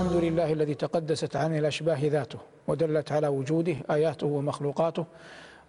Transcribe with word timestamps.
الحمد 0.00 0.16
لله 0.16 0.52
الذي 0.52 0.74
تقدست 0.74 1.36
عن 1.36 1.56
الأشباه 1.58 1.98
ذاته 2.02 2.38
ودلت 2.68 3.12
على 3.12 3.28
وجوده 3.28 3.76
آياته 3.90 4.26
ومخلوقاته 4.26 5.04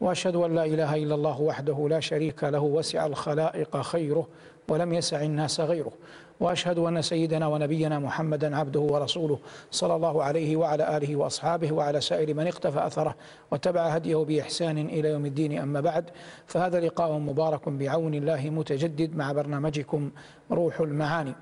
وأشهد 0.01 0.35
أن 0.35 0.55
لا 0.55 0.65
إله 0.65 0.95
إلا 0.95 1.15
الله 1.15 1.41
وحده 1.41 1.87
لا 1.89 1.99
شريك 1.99 2.43
له 2.43 2.59
وسع 2.59 3.05
الخلائق 3.05 3.81
خيره 3.81 4.27
ولم 4.69 4.93
يسع 4.93 5.21
الناس 5.21 5.59
غيره 5.59 5.91
وأشهد 6.39 6.79
أن 6.79 7.01
سيدنا 7.01 7.47
ونبينا 7.47 7.99
محمدا 7.99 8.57
عبده 8.57 8.79
ورسوله 8.79 9.39
صلى 9.71 9.95
الله 9.95 10.23
عليه 10.23 10.55
وعلى 10.55 10.97
آله 10.97 11.15
وأصحابه 11.15 11.71
وعلى 11.71 12.01
سائر 12.01 12.33
من 12.33 12.47
اقتفى 12.47 12.87
أثره 12.87 13.15
واتبع 13.51 13.87
هديه 13.87 14.15
بإحسان 14.17 14.77
إلى 14.77 15.09
يوم 15.09 15.25
الدين 15.25 15.59
أما 15.59 15.81
بعد 15.81 16.09
فهذا 16.47 16.79
لقاء 16.79 17.17
مبارك 17.17 17.69
بعون 17.69 18.13
الله 18.13 18.49
متجدد 18.49 19.15
مع 19.15 19.31
برنامجكم 19.31 20.11
روح 20.51 20.79
المعاني. 20.79 21.33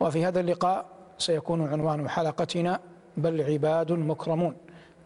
وفي 0.00 0.24
هذا 0.24 0.40
اللقاء 0.40 0.93
سيكون 1.18 1.68
عنوان 1.68 2.08
حلقتنا 2.08 2.80
بل 3.16 3.42
عباد 3.42 3.92
مكرمون 3.92 4.56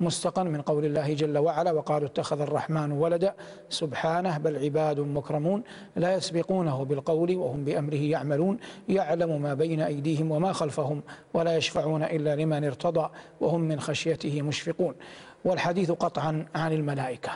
مستقا 0.00 0.42
من 0.42 0.60
قول 0.60 0.84
الله 0.84 1.14
جل 1.14 1.38
وعلا 1.38 1.72
وقالوا 1.72 2.08
اتخذ 2.08 2.40
الرحمن 2.40 2.92
ولدا. 2.92 3.34
سبحانه 3.68 4.38
بل 4.38 4.64
عباد 4.64 5.00
مكرمون 5.00 5.62
لا 5.96 6.14
يسبقونه 6.14 6.84
بالقول 6.84 7.36
وهم 7.36 7.64
بأمره 7.64 7.96
يعملون. 7.96 8.58
يعلم 8.88 9.42
ما 9.42 9.54
بين 9.54 9.80
أيديهم 9.80 10.30
وما 10.30 10.52
خلفهم 10.52 11.02
ولا 11.34 11.56
يشفعون 11.56 12.02
إلا 12.02 12.36
لمن 12.36 12.64
ارتضى 12.64 13.10
وهم 13.40 13.60
من 13.60 13.80
خشيته 13.80 14.42
مشفقون. 14.42 14.94
والحديث 15.44 15.90
قطعا 15.90 16.46
عن 16.54 16.72
الملائكة. 16.72 17.30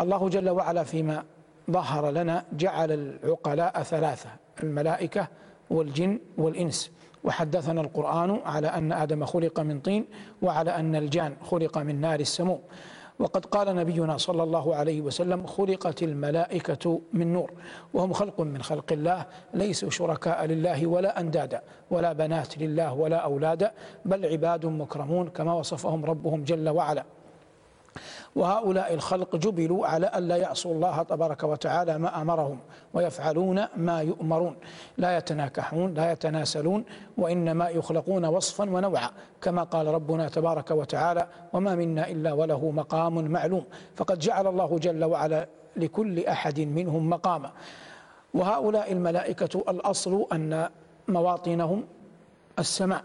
الله 0.00 0.28
جل 0.28 0.50
وعلا 0.50 0.84
فيما 0.84 1.24
ظهر 1.70 2.10
لنا 2.10 2.44
جعل 2.52 2.92
العقلاء 2.92 3.82
ثلاثة 3.82 4.30
الملائكة 4.62 5.28
والجن 5.70 6.18
والإنس. 6.38 6.90
وحدثنا 7.24 7.80
القرآن 7.80 8.40
على 8.44 8.66
أن 8.66 8.92
آدم 8.92 9.24
خلق 9.24 9.60
من 9.60 9.80
طين 9.80 10.04
وعلى 10.42 10.70
أن 10.70 10.96
الجان 10.96 11.36
خلق 11.42 11.78
من 11.78 12.00
نار 12.00 12.20
السموم. 12.20 12.60
وقد 13.18 13.46
قال 13.46 13.76
نبينا 13.76 14.16
صلى 14.16 14.42
الله 14.42 14.74
عليه 14.74 15.00
وسلم 15.00 15.46
خلقت 15.46 16.02
الملائكة 16.02 17.00
من 17.12 17.32
نور 17.32 17.52
وهم 17.94 18.12
خلق 18.12 18.40
من 18.40 18.62
خلق 18.62 18.92
الله 18.92 19.26
ليسوا 19.54 19.90
شركاء 19.90 20.44
لله 20.44 20.86
ولا 20.86 21.20
أندادا 21.20 21.62
ولا 21.90 22.12
بنات 22.12 22.58
لله 22.58 22.92
ولا 22.92 23.16
أولادا 23.16 23.72
بل 24.04 24.26
عباد 24.26 24.66
مكرمون 24.66 25.28
كما 25.28 25.52
وصفهم 25.54 26.04
ربهم 26.04 26.44
جل 26.44 26.68
وعلا. 26.68 27.04
وهؤلاء 28.36 28.94
الخلق 28.94 29.36
جبلوا 29.36 29.86
على 29.86 30.10
ألا 30.14 30.36
يعصوا 30.36 30.74
الله 30.74 31.02
تبارك 31.02 31.42
وتعالى 31.42 31.98
ما 31.98 32.22
أمرهم 32.22 32.58
ويفعلون 32.94 33.64
ما 33.76 34.02
يؤمرون. 34.02 34.56
لا 34.98 35.16
يتناكحون 35.16 35.94
لا 35.94 36.12
يتناسلون 36.12 36.84
وإنما 37.18 37.68
يخلقون 37.68 38.24
وصفا 38.24 38.70
ونوعا 38.70 39.10
كما 39.40 39.62
قال 39.62 39.86
ربنا 39.86 40.28
تبارك 40.28 40.70
وتعالى 40.70 41.28
وما 41.52 41.74
منا 41.74 42.08
إلا 42.08 42.32
وله 42.32 42.70
مقام 42.70 43.24
معلوم 43.24 43.64
فقد 43.96 44.18
جعل 44.18 44.46
الله 44.46 44.78
جل 44.78 45.04
وعلا 45.04 45.48
لكل 45.76 46.26
أحد 46.26 46.60
منهم 46.60 47.10
مقاما. 47.10 47.50
وهؤلاء 48.34 48.92
الملائكة 48.92 49.64
الأصل 49.68 50.26
أن 50.32 50.68
مواطنهم 51.08 51.84
السماء. 52.58 53.02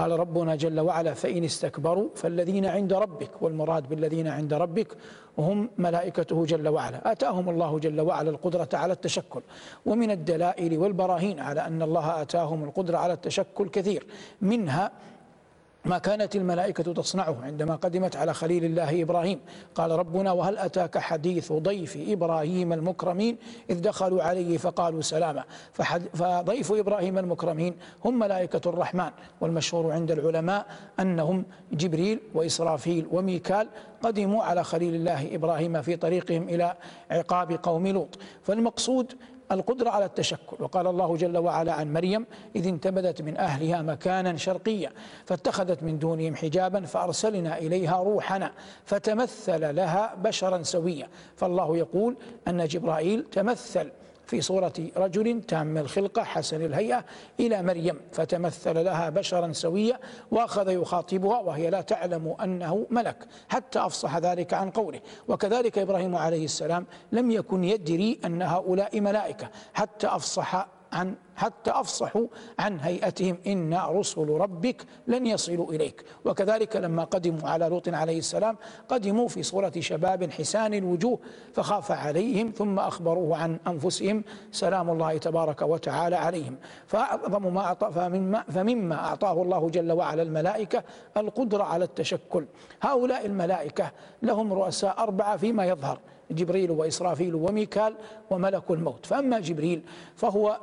قال 0.00 0.10
ربنا 0.24 0.56
جل 0.56 0.80
وعلا 0.80 1.14
فإن 1.14 1.44
استكبروا 1.44 2.08
فالذين 2.20 2.66
عند 2.66 2.92
ربك 2.92 3.42
والمراد 3.42 3.88
بالذين 3.88 4.28
عند 4.28 4.52
ربك 4.54 4.90
هم 5.38 5.70
ملائكته 5.78 6.44
جل 6.44 6.68
وعلا. 6.68 7.12
آتاهم 7.12 7.48
الله 7.48 7.78
جل 7.78 8.00
وعلا 8.00 8.30
القدرة 8.30 8.68
على 8.72 8.92
التشكل. 8.92 9.42
ومن 9.86 10.10
الدلائل 10.10 10.78
والبراهين 10.78 11.40
على 11.40 11.60
أن 11.60 11.82
الله 11.82 12.22
آتاهم 12.22 12.64
القدرة 12.64 12.98
على 12.98 13.12
التشكل 13.12 13.68
كثير. 13.68 14.06
منها 14.42 14.90
ما 15.84 15.98
كانت 15.98 16.36
الملائكة 16.36 16.92
تصنعه 16.92 17.36
عندما 17.42 17.76
قدمت 17.76 18.16
على 18.16 18.34
خليل 18.34 18.64
الله 18.64 19.02
إبراهيم. 19.02 19.40
قال 19.74 19.90
ربنا 19.90 20.32
وهل 20.32 20.58
أتاك 20.58 20.98
حديث 20.98 21.52
ضيف 21.52 21.98
إبراهيم 22.08 22.72
المكرمين؟ 22.72 23.36
إذ 23.70 23.80
دخلوا 23.80 24.22
عليه 24.22 24.58
فقالوا 24.58 25.00
سلاما. 25.00 25.44
فضيف 26.14 26.72
إبراهيم 26.72 27.18
المكرمين 27.18 27.74
هم 28.04 28.18
ملائكة 28.18 28.70
الرحمن. 28.70 29.10
والمشهور 29.40 29.92
عند 29.92 30.10
العلماء 30.10 30.66
أنهم 31.00 31.44
جبريل 31.72 32.20
وإسرافيل 32.34 33.06
وميكال 33.12 33.68
قدموا 34.02 34.42
على 34.42 34.64
خليل 34.64 34.94
الله 34.94 35.34
إبراهيم 35.34 35.82
في 35.82 35.96
طريقهم 35.96 36.48
إلى 36.48 36.74
عقاب 37.10 37.52
قوم 37.52 37.86
لوط. 37.86 38.18
فالمقصود 38.42 39.12
القدرة 39.52 39.90
على 39.90 40.04
التشكل. 40.04 40.56
وقال 40.60 40.86
الله 40.86 41.16
جل 41.16 41.38
وعلا 41.38 41.72
عن 41.72 41.92
مريم 41.92 42.26
إذ 42.56 42.66
انتبذت 42.66 43.22
من 43.22 43.36
أهلها 43.36 43.82
مكانا 43.82 44.36
شرقيا 44.36 44.92
فاتخذت 45.24 45.82
من 45.82 45.98
دونهم 45.98 46.36
حجابا 46.36 46.80
فأرسلنا 46.80 47.58
إليها 47.58 48.02
روحنا 48.02 48.52
فتمثل 48.84 49.74
لها 49.76 50.14
بشرا 50.14 50.62
سويا. 50.62 51.08
فالله 51.36 51.76
يقول 51.76 52.16
أن 52.48 52.66
جبرائيل 52.66 53.24
تمثل 53.24 53.90
في 54.30 54.40
صورة 54.40 54.72
رجل 54.96 55.42
تام 55.42 55.78
الخلقة 55.78 56.24
حسن 56.24 56.62
الهيئة 56.62 57.04
إلى 57.40 57.62
مريم 57.62 58.00
فتمثل 58.12 58.84
لها 58.84 59.10
بشرا 59.10 59.52
سويا 59.52 59.98
وأخذ 60.30 60.68
يخاطبها 60.68 61.38
وهي 61.38 61.70
لا 61.70 61.80
تعلم 61.80 62.36
أنه 62.44 62.86
ملك 62.90 63.16
حتى 63.48 63.78
أفصح 63.78 64.16
ذلك 64.16 64.54
عن 64.54 64.70
قوله. 64.70 65.00
وكذلك 65.28 65.78
إبراهيم 65.78 66.16
عليه 66.16 66.44
السلام 66.44 66.86
لم 67.12 67.30
يكن 67.30 67.64
يدري 67.64 68.20
أن 68.24 68.42
هؤلاء 68.42 69.00
ملائكة 69.00 69.50
حتى 69.74 70.06
أفصح 70.06 70.66
عن 70.92 71.14
حتى 71.36 71.70
أفصحوا 71.70 72.26
عن 72.58 72.80
هيئتهم. 72.80 73.36
إن 73.46 73.74
رسل 73.74 74.28
ربك 74.28 74.82
لن 75.06 75.26
يصلوا 75.26 75.72
إليك. 75.72 76.04
وكذلك 76.24 76.76
لما 76.76 77.04
قدموا 77.04 77.48
على 77.48 77.68
لوط 77.68 77.88
عليه 77.88 78.18
السلام 78.18 78.56
قدموا 78.88 79.28
في 79.28 79.42
صورة 79.42 79.72
شباب 79.78 80.30
حسان 80.30 80.74
الوجوه 80.74 81.18
فخاف 81.54 81.92
عليهم 81.92 82.52
ثم 82.56 82.78
أخبروه 82.78 83.36
عن 83.36 83.58
أنفسهم. 83.66 84.24
سلام 84.52 84.90
الله 84.90 85.18
تبارك 85.18 85.62
وتعالى 85.62 86.16
عليهم. 86.16 86.56
فأعظم 86.86 87.54
ما 87.54 87.60
أعطى 87.60 87.90
فمما, 87.92 88.42
فمما 88.42 88.94
أعطاه 88.94 89.42
الله 89.42 89.70
جل 89.70 89.92
وعلا 89.92 90.22
الملائكة 90.22 90.82
القدرة 91.16 91.62
على 91.62 91.84
التشكل. 91.84 92.44
هؤلاء 92.82 93.26
الملائكة 93.26 93.90
لهم 94.22 94.52
رؤساء 94.52 94.98
أربعة 94.98 95.36
فيما 95.36 95.66
يظهر. 95.66 95.98
جبريل 96.30 96.70
وإسرافيل 96.70 97.34
وميكال 97.34 97.94
وملك 98.30 98.70
الموت. 98.70 99.06
فأما 99.06 99.40
جبريل 99.40 99.82
فهو 100.16 100.58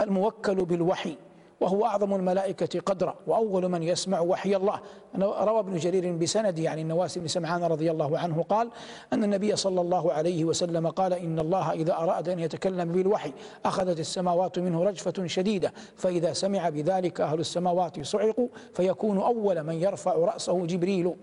الموكل 0.00 0.54
بالوحي 0.54 1.16
وهو 1.60 1.84
أعظم 1.84 2.14
الملائكة 2.14 2.80
قدرا 2.80 3.14
وأول 3.26 3.68
من 3.68 3.82
يسمع 3.82 4.20
وحي 4.20 4.56
الله. 4.56 4.80
روى 5.18 5.58
ابن 5.58 5.76
جرير 5.76 6.12
بسند 6.12 6.58
يعني 6.58 6.82
النواس 6.82 7.18
بن 7.18 7.28
سمعان 7.28 7.64
رضي 7.64 7.90
الله 7.90 8.18
عنه 8.18 8.42
قال 8.42 8.70
أن 9.12 9.24
النبي 9.24 9.56
صلى 9.56 9.80
الله 9.80 10.12
عليه 10.12 10.44
وسلم 10.44 10.88
قال 10.88 11.12
إن 11.12 11.38
الله 11.38 11.72
إذا 11.72 11.92
أراد 11.92 12.28
أن 12.28 12.38
يتكلم 12.38 12.92
بالوحي 12.92 13.32
أخذت 13.64 14.00
السماوات 14.00 14.58
منه 14.58 14.84
رجفة 14.84 15.26
شديدة 15.26 15.72
فإذا 15.96 16.32
سمع 16.32 16.68
بذلك 16.68 17.20
أهل 17.20 17.40
السماوات 17.40 18.00
صعقوا 18.06 18.48
فيكون 18.74 19.18
أول 19.18 19.62
من 19.62 19.74
يرفع 19.74 20.12
رأسه 20.12 20.66
جبريل. 20.66 21.14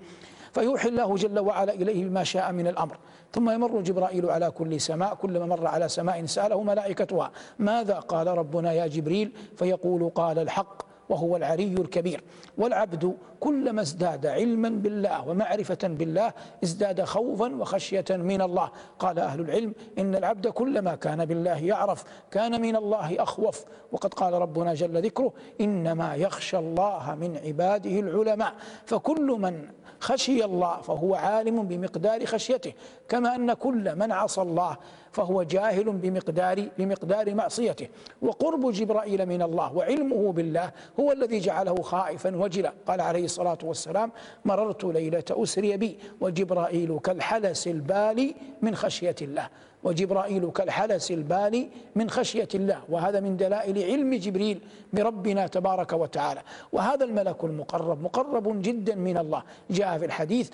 فيوحي 0.53 0.89
الله 0.89 1.15
جل 1.15 1.39
وعلا 1.39 1.73
إليه 1.73 2.05
بما 2.05 2.23
شاء 2.23 2.51
من 2.51 2.67
الأمر. 2.67 2.97
ثم 3.33 3.49
يمر 3.49 3.81
جبرائيل 3.81 4.29
على 4.29 4.51
كل 4.51 4.81
سماء 4.81 5.15
كلما 5.15 5.45
مر 5.45 5.67
على 5.67 5.89
سماء 5.89 6.25
سأله 6.25 6.63
ملائكتها 6.63 7.31
ماذا 7.59 7.99
قال 7.99 8.27
ربنا 8.27 8.73
يا 8.73 8.87
جبريل؟ 8.87 9.31
فيقول 9.57 10.09
قال 10.09 10.39
الحق 10.39 10.89
وهو 11.09 11.35
العلي 11.35 11.73
الكبير. 11.73 12.23
والعبد 12.57 13.15
كلما 13.39 13.81
ازداد 13.81 14.25
علما 14.25 14.69
بالله 14.69 15.27
ومعرفة 15.29 15.77
بالله 15.83 16.33
ازداد 16.63 17.03
خوفا 17.03 17.55
وخشية 17.55 18.05
من 18.09 18.41
الله. 18.41 18.71
قال 18.99 19.19
أهل 19.19 19.39
العلم 19.39 19.73
إن 19.99 20.16
العبد 20.16 20.47
كلما 20.47 20.95
كان 20.95 21.25
بالله 21.25 21.57
يعرف 21.57 22.03
كان 22.31 22.61
من 22.61 22.75
الله 22.75 23.23
أخوف. 23.23 23.66
وقد 23.91 24.13
قال 24.13 24.33
ربنا 24.33 24.73
جل 24.73 25.01
ذكره 25.01 25.33
إنما 25.61 26.16
يخشى 26.16 26.57
الله 26.57 27.16
من 27.16 27.37
عباده 27.45 27.99
العلماء. 27.99 28.53
فكل 28.85 29.37
من 29.40 29.67
خشي 29.99 30.46
الله 30.46 30.81
فهو 30.81 31.16
عالم 31.16 31.63
بمقدار 31.63 32.25
خشيته. 32.25 32.73
كما 33.09 33.35
أن 33.35 33.53
كل 33.53 33.96
من 33.96 34.11
عصى 34.11 34.41
الله 34.41 34.78
فهو 35.11 35.43
جاهل 35.43 35.84
بمقدار 35.84 36.66
بمقدار 36.78 37.35
معصيته. 37.35 37.87
وقرب 38.22 38.72
جبرائيل 38.72 39.25
من 39.25 39.41
الله 39.41 39.75
وعلمه 39.75 40.31
بالله 40.31 40.72
هو 40.99 41.11
الذي 41.11 41.40
جعله 41.40 41.81
خائفا 41.81 42.35
وجلا. 42.35 42.73
قال 42.87 43.01
عليه 43.01 43.25
الصلاة 43.25 43.57
والسلام 43.63 44.11
مررت 44.46 44.84
ليلة 44.84 45.23
أسري 45.31 45.78
بي 45.78 45.99
وجبرائيل 46.22 46.99
كالحلس 46.99 47.67
البالي 47.67 48.35
من 48.61 48.75
خشية 48.75 49.16
الله. 49.22 49.49
وجبرائيل 49.84 50.52
كالحلس 50.52 51.11
البالي 51.11 51.70
من 51.96 52.09
خشية 52.09 52.47
الله 52.55 52.81
وهذا 52.90 53.20
من 53.20 53.37
دلائل 53.37 53.84
علم 53.84 54.16
جبريل 54.16 54.61
بربنا 54.93 55.47
تبارك 55.47 55.93
وتعالى. 55.93 56.41
وهذا 56.72 57.05
الملك 57.05 57.43
المقرب 57.43 58.03
مقرب 58.03 58.61
جدا 58.61 58.96
من 58.96 59.17
الله. 59.17 59.43
جاء 59.70 59.97
في 59.97 60.05
الحديث 60.05 60.49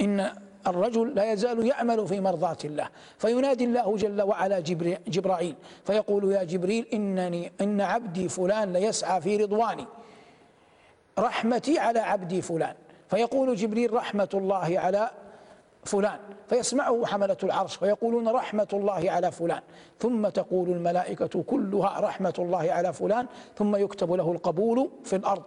إن 0.00 0.30
الرجل 0.66 1.14
لا 1.14 1.32
يزال 1.32 1.66
يعمل 1.66 2.06
في 2.06 2.20
مرضاة 2.20 2.56
الله. 2.64 2.88
فينادي 3.18 3.64
الله 3.64 3.96
جل 3.96 4.22
وعلا 4.22 4.60
جبرائيل 5.08 5.54
فيقول 5.84 6.32
يا 6.32 6.44
جبريل 6.44 6.86
إنني 6.92 7.52
إن 7.60 7.80
عبدي 7.80 8.28
فلان 8.28 8.72
ليسعى 8.72 9.20
في 9.20 9.36
رضواني. 9.36 9.86
رحمتي 11.18 11.78
على 11.78 11.98
عبدي 11.98 12.42
فلان. 12.42 12.74
فيقول 13.10 13.56
جبريل 13.56 13.92
رحمة 13.92 14.28
الله 14.34 14.78
على 14.78 15.10
فلان 15.84 16.18
فيسمعه 16.48 17.06
حملة 17.06 17.36
العرش 17.42 17.82
ويقولون 17.82 18.28
رحمة 18.28 18.68
الله 18.72 19.10
على 19.10 19.32
فلان. 19.32 19.60
ثم 20.00 20.28
تقول 20.28 20.70
الملائكة 20.70 21.42
كلها 21.42 22.00
رحمة 22.00 22.34
الله 22.38 22.72
على 22.72 22.92
فلان 22.92 23.26
ثم 23.56 23.76
يكتب 23.76 24.12
له 24.12 24.32
القبول 24.32 24.90
في 25.04 25.16
الأرض. 25.16 25.42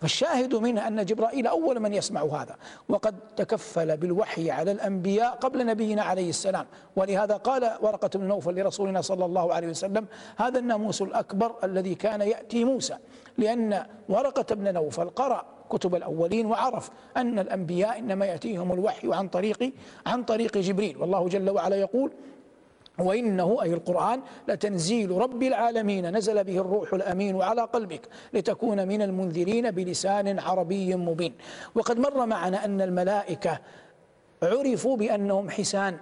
فالشاهد 0.00 0.54
منه 0.54 0.88
أن 0.88 1.04
جبرائيل 1.04 1.46
أول 1.46 1.80
من 1.80 1.94
يسمع 1.94 2.22
هذا. 2.22 2.56
وقد 2.88 3.14
تكفل 3.36 3.96
بالوحي 3.96 4.50
على 4.50 4.70
الأنبياء 4.70 5.34
قبل 5.34 5.66
نبينا 5.66 6.02
عليه 6.02 6.28
السلام. 6.28 6.66
ولهذا 6.96 7.36
قال 7.36 7.72
ورقة 7.80 8.18
بن 8.18 8.24
نوفل 8.24 8.60
لرسولنا 8.60 9.00
صلى 9.00 9.24
الله 9.24 9.54
عليه 9.54 9.68
وسلم 9.68 10.06
هذا 10.36 10.58
الناموس 10.58 11.02
الأكبر 11.02 11.54
الذي 11.64 11.94
كان 11.94 12.20
يأتي 12.20 12.64
موسى. 12.64 12.96
لأن 13.38 13.86
ورقة 14.08 14.54
بن 14.54 14.74
نوفل 14.74 15.10
قرأ 15.10 15.53
كتب 15.70 15.94
الأولين 15.94 16.46
وعرف 16.46 16.90
أن 17.16 17.38
الأنبياء 17.38 17.98
إنما 17.98 18.26
يأتيهم 18.26 18.72
الوحي 18.72 19.14
عن 19.14 19.28
طريق 19.28 19.72
عن 20.06 20.22
طريق 20.22 20.58
جبريل. 20.58 20.98
والله 20.98 21.28
جل 21.28 21.50
وعلا 21.50 21.76
يقول 21.76 22.12
وإنه 22.98 23.62
أي 23.62 23.74
القرآن 23.74 24.20
لتنزيل 24.48 25.10
رب 25.10 25.42
العالمين. 25.42 26.16
نزل 26.16 26.44
به 26.44 26.58
الروح 26.58 26.94
الأمين 26.94 27.42
على 27.42 27.62
قلبك 27.62 28.08
لتكون 28.32 28.88
من 28.88 29.02
المنذرين 29.02 29.70
بلسان 29.70 30.38
عربي 30.38 30.96
مبين. 30.96 31.34
وقد 31.74 31.98
مر 31.98 32.26
معنا 32.26 32.64
أن 32.64 32.80
الملائكة 32.80 33.58
عرفوا 34.42 34.96
بأنهم 34.96 35.50
حسان. 35.50 35.98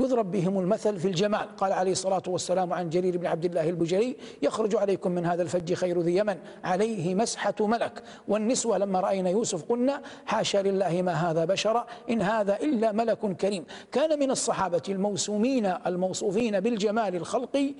يضرب 0.00 0.30
بهم 0.30 0.58
المثل 0.58 0.98
في 0.98 1.08
الجمال. 1.08 1.56
قال 1.56 1.72
عليه 1.72 1.92
الصلاة 1.92 2.22
والسلام 2.26 2.72
عن 2.72 2.90
جرير 2.90 3.16
بن 3.16 3.26
عبد 3.26 3.44
الله 3.44 3.68
البجري 3.68 4.16
يخرج 4.42 4.76
عليكم 4.76 5.10
من 5.10 5.26
هذا 5.26 5.42
الفج 5.42 5.74
خير 5.74 6.00
ذي 6.00 6.16
يمن 6.16 6.38
عليه 6.64 7.14
مسحة 7.14 7.54
ملك. 7.60 8.02
والنسوة 8.28 8.78
لما 8.78 9.00
رأينا 9.00 9.30
يوسف 9.30 9.62
قلنا 9.62 10.02
حاشا 10.26 10.58
لله 10.58 11.02
ما 11.02 11.12
هذا 11.12 11.44
بشر 11.44 11.84
إن 12.10 12.22
هذا 12.22 12.56
إلا 12.56 12.92
ملك 12.92 13.18
كريم. 13.18 13.64
كان 13.92 14.18
من 14.18 14.30
الصحابة 14.30 14.82
الموسومين 14.88 15.66
الموصوفين 15.86 16.60
بالجمال 16.60 17.16
الخلقي 17.16 17.74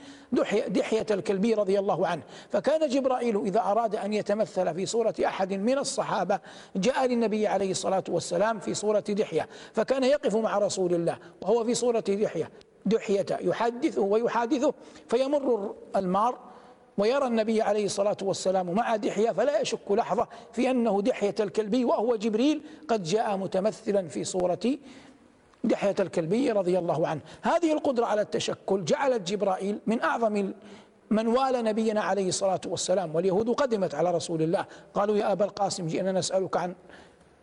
دحية, 0.69 1.07
الكلبي 1.11 1.55
رضي 1.55 1.79
الله 1.79 2.07
عنه. 2.07 2.23
فكان 2.51 2.89
جبرائيل 2.89 3.45
إذا 3.45 3.61
أراد 3.61 3.97
أن 3.97 4.13
يتمثل 4.13 4.75
في 4.75 4.87
صورة 4.87 5.15
أحد 5.27 5.53
من 5.53 5.79
الصحابة 5.79 6.41
جاء 6.77 7.07
للنبي 7.07 7.47
عليه 7.47 7.71
الصلاة 7.71 8.05
والسلام 8.09 8.59
في 8.59 8.75
صورة 8.75 9.01
دحية 9.01 9.49
فكان 9.73 10.05
يقف 10.05 10.37
مع 10.37 10.59
رسول 10.59 10.95
الله 10.95 11.17
وهو 11.43 11.65
في 11.65 11.75
صورة 11.75 12.02
دحية. 12.11 12.51
دحية 12.87 13.27
يحدثه 13.31 14.03
ويحادثه 14.03 14.75
فيمر 15.09 15.75
المار 15.97 16.39
ويرى 16.99 17.27
النبي 17.27 17.63
عليه 17.63 17.85
الصلاة 17.85 18.17
والسلام 18.23 18.71
مع 18.71 18.97
دحية 18.97 19.31
فلا 19.31 19.61
يشك 19.61 19.91
لحظة 19.91 20.29
في 20.53 20.71
أنه 20.71 21.03
دحية 21.03 21.35
الكلبي 21.41 21.85
وهو 21.85 22.17
جبريل 22.17 22.63
قد 22.89 23.03
جاء 23.03 23.37
متمثلا 23.37 24.09
في 24.09 24.25
صورة 24.25 24.79
دحية 25.65 25.95
الكلبي 26.01 26.51
رضي 26.51 26.79
الله 26.79 27.09
عنه. 27.09 27.21
هذه 27.43 27.73
القدرة 27.73 28.07
على 28.07 28.21
التشكل 28.21 28.85
جعلت 28.85 29.29
جبرائيل 29.29 29.79
من 29.87 30.01
أعظم 30.01 30.53
من 31.11 31.27
والى 31.27 31.63
نبينا 31.63 32.01
عليه 32.01 32.29
الصلاة 32.29 32.61
والسلام 32.67 33.15
واليهود 33.15 33.51
قدمت 33.51 33.95
على 33.95 34.11
رسول 34.11 34.43
الله. 34.43 34.67
قالوا 34.95 35.17
يا 35.17 35.33
أبا 35.33 35.45
القاسم 35.45 35.87
جئنا 35.87 36.13
نسألك 36.13 36.57
عن 36.57 36.75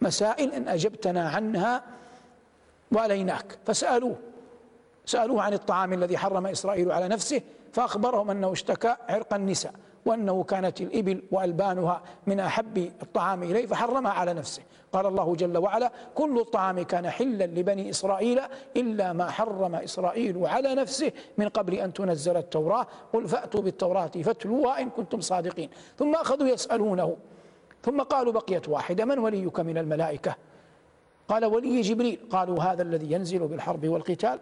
مسائل 0.01 0.53
إن 0.53 0.67
أجبتنا 0.67 1.29
عنها 1.29 1.83
واليناك 2.91 3.57
فسألوه 3.65 4.15
سألوه 5.09 5.41
عن 5.41 5.53
الطعام 5.53 5.93
الذي 5.93 6.17
حرم 6.17 6.47
إسرائيل 6.47 6.91
على 6.91 7.07
نفسه 7.07 7.41
فأخبرهم 7.73 8.31
أنه 8.31 8.51
اشتكى 8.51 8.95
عرق 9.09 9.33
النساء 9.33 9.73
وأنه 10.05 10.43
كانت 10.43 10.81
الإبل 10.81 11.21
وألبانها 11.31 12.01
من 12.27 12.39
أحب 12.39 12.77
الطعام 12.77 13.43
إليه 13.43 13.65
فحرمها 13.65 14.11
على 14.11 14.33
نفسه. 14.33 14.61
قال 14.93 15.05
الله 15.05 15.35
جل 15.35 15.57
وعلا 15.57 15.91
كل 16.15 16.39
الطعام 16.39 16.81
كان 16.81 17.09
حلا 17.09 17.43
لبني 17.43 17.89
إسرائيل 17.89 18.39
إلا 18.77 19.13
ما 19.13 19.29
حرم 19.29 19.75
إسرائيل 19.75 20.45
على 20.45 20.75
نفسه 20.75 21.11
من 21.37 21.49
قبل 21.49 21.73
أن 21.73 21.93
تنزل 21.93 22.37
التوراة. 22.37 22.87
قل 23.13 23.27
فأتوا 23.27 23.61
بالتوراة 23.61 24.07
فاتلوها 24.07 24.81
إن 24.81 24.89
كنتم 24.89 25.21
صادقين. 25.21 25.69
ثم 25.97 26.15
أخذوا 26.15 26.47
يسألونه. 26.47 27.17
ثم 27.83 28.01
قالوا 28.01 28.33
بقيت 28.33 28.69
واحدة 28.69 29.05
من 29.05 29.19
وليك 29.19 29.59
من 29.59 29.77
الملائكة؟ 29.77 30.35
قال 31.27 31.45
ولي 31.45 31.81
جبريل. 31.81 32.19
قالوا 32.29 32.63
هذا 32.63 32.81
الذي 32.81 33.11
ينزل 33.11 33.47
بالحرب 33.47 33.87
والقتال. 33.87 34.39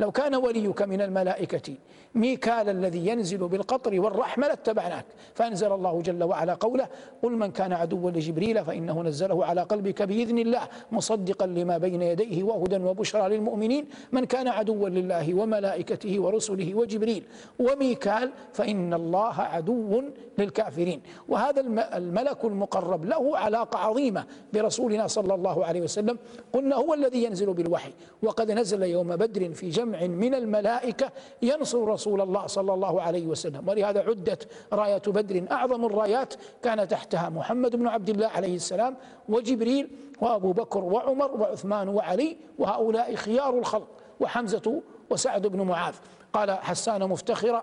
لو 0.00 0.10
كان 0.10 0.34
وليك 0.34 0.82
من 0.82 1.00
الملائكة 1.00 1.74
ميكال 2.14 2.68
الذي 2.68 3.06
ينزل 3.06 3.48
بالقطر 3.48 4.00
والرحمة 4.00 4.46
لاتبعناك. 4.46 5.04
فأنزل 5.34 5.72
الله 5.72 6.00
جل 6.00 6.22
وعلا 6.24 6.54
قوله 6.54 6.88
قل 7.22 7.32
من 7.32 7.50
كان 7.50 7.72
عدوا 7.72 8.10
لجبريل 8.10 8.64
فإنه 8.64 9.02
نزله 9.02 9.44
على 9.44 9.62
قلبك 9.62 10.02
بإذن 10.02 10.38
الله 10.38 10.62
مصدقا 10.92 11.46
لما 11.46 11.78
بين 11.78 12.02
يديه 12.02 12.42
وهدى 12.42 12.76
وبشرى 12.76 13.36
للمؤمنين. 13.36 13.84
من 14.12 14.24
كان 14.24 14.48
عدوا 14.48 14.88
لله 14.88 15.34
وملائكته 15.34 16.20
ورسله 16.20 16.74
وجبريل 16.74 17.22
وميكال 17.58 18.30
فإن 18.52 18.94
الله 18.94 19.34
عدو 19.34 20.02
للكافرين. 20.38 21.00
وهذا 21.28 21.60
الملك 21.96 22.44
المقرب 22.44 23.04
له 23.04 23.38
علاقة 23.38 23.78
عظيمة 23.78 24.24
برسولنا 24.52 25.06
صلى 25.06 25.34
الله 25.34 25.64
عليه 25.64 25.80
وسلم. 25.80 26.18
قلنا 26.52 26.76
هو 26.76 26.94
الذي 26.94 27.24
ينزل 27.24 27.52
بالوحي. 27.54 27.92
وقد 28.22 28.50
نزل 28.50 28.82
يوم 28.82 29.16
بدر 29.16 29.54
في 29.54 29.68
جمع 29.70 29.87
من 29.90 30.34
الملائكة 30.34 31.10
ينصر 31.42 31.88
رسول 31.88 32.20
الله 32.20 32.46
صلى 32.46 32.74
الله 32.74 33.02
عليه 33.02 33.26
وسلم. 33.26 33.68
ولهذا 33.68 34.00
عدت 34.00 34.48
راية 34.72 35.02
بدر 35.06 35.46
أعظم 35.52 35.84
الرايات 35.84 36.34
كان 36.62 36.88
تحتها 36.88 37.28
محمد 37.28 37.76
بن 37.76 37.86
عبد 37.86 38.08
الله 38.08 38.26
عليه 38.26 38.54
السلام 38.54 38.96
وجبريل 39.28 39.90
وأبو 40.20 40.52
بكر 40.52 40.84
وعمر 40.84 41.30
وعثمان 41.30 41.88
وعلي 41.88 42.36
وهؤلاء 42.58 43.14
خيار 43.14 43.58
الخلق 43.58 43.88
وحمزة 44.20 44.82
وسعد 45.10 45.46
بن 45.46 45.62
معاذ. 45.62 45.94
قال 46.32 46.50
حسان 46.50 47.08
مفتخرا 47.08 47.62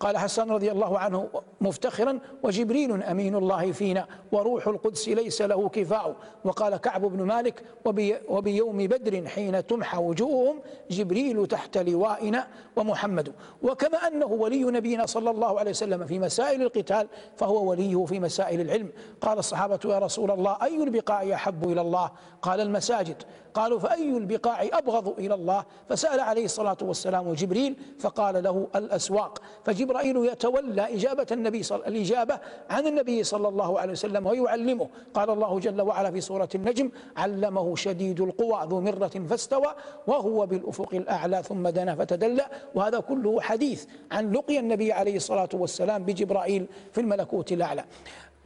قال 0.00 0.18
حسان 0.18 0.50
رضي 0.50 0.72
الله 0.72 0.98
عنه 0.98 1.28
مفتخرا 1.60 2.18
وجبريل 2.42 3.02
أمين 3.02 3.36
الله 3.36 3.72
فينا 3.72 4.06
وروح 4.32 4.66
القدس 4.68 5.08
ليس 5.08 5.42
له 5.42 5.68
كفاء. 5.68 6.16
وقال 6.44 6.76
كعب 6.76 7.04
بن 7.04 7.22
مالك 7.22 7.62
وبي 7.84 8.16
وبيوم 8.28 8.76
بدر 8.76 9.28
حين 9.28 9.66
تمحى 9.66 9.98
وجوههم 9.98 10.60
جبريل 10.90 11.46
تحت 11.46 11.78
لوائنا 11.78 12.46
ومحمد. 12.76 13.32
وكما 13.62 13.98
أنه 13.98 14.26
ولي 14.26 14.62
نبينا 14.62 15.06
صلى 15.06 15.30
الله 15.30 15.58
عليه 15.58 15.70
وسلم 15.70 16.06
في 16.06 16.18
مسائل 16.18 16.62
القتال 16.62 17.08
فهو 17.36 17.70
وليه 17.70 18.04
في 18.04 18.20
مسائل 18.20 18.60
العلم. 18.60 18.92
قال 19.20 19.38
الصحابة 19.38 19.80
يا 19.84 19.98
رسول 19.98 20.30
الله 20.30 20.56
أي 20.62 20.82
البقاع 20.82 21.34
أحب 21.34 21.70
إلى 21.72 21.80
الله؟ 21.80 22.10
قال 22.42 22.60
المساجد. 22.60 23.22
قالوا 23.54 23.78
فأي 23.78 24.16
البقاع 24.16 24.62
أبغض 24.72 25.18
إلى 25.18 25.34
الله؟ 25.34 25.64
فسأل 25.88 26.20
عليه 26.20 26.44
الصلاة 26.44 26.76
والسلام 26.82 27.32
جبريل 27.32 27.76
فقال 27.98 28.42
له 28.42 28.68
الأسواق. 28.76 29.38
فجبرائيل 29.86 30.24
يتولى 30.24 30.94
إجابة 30.94 31.26
النبي 31.32 31.62
صل... 31.62 31.80
الإجابة 31.86 32.38
عن 32.70 32.86
النبي 32.86 33.24
صلى 33.24 33.48
الله 33.48 33.80
عليه 33.80 33.92
وسلم 33.92 34.26
ويعلمه. 34.26 34.88
قال 35.14 35.30
الله 35.30 35.58
جل 35.58 35.80
وعلا 35.80 36.10
في 36.10 36.20
سورة 36.20 36.48
النجم 36.54 36.90
علمه 37.16 37.76
شديد 37.76 38.20
القوى 38.20 38.66
ذو 38.68 38.80
مرة 38.80 39.14
فاستوى 39.30 39.74
وهو 40.06 40.46
بالأفق 40.46 40.94
الأعلى 40.94 41.42
ثم 41.42 41.68
دنا 41.68 41.94
فتدلى. 41.94 42.46
وهذا 42.74 43.00
كله 43.00 43.40
حديث 43.40 43.84
عن 44.12 44.32
لقي 44.32 44.58
النبي 44.58 44.92
عليه 44.92 45.16
الصلاة 45.16 45.48
والسلام 45.54 46.02
بجبرائيل 46.02 46.66
في 46.92 47.00
الملكوت 47.00 47.52
الأعلى. 47.52 47.84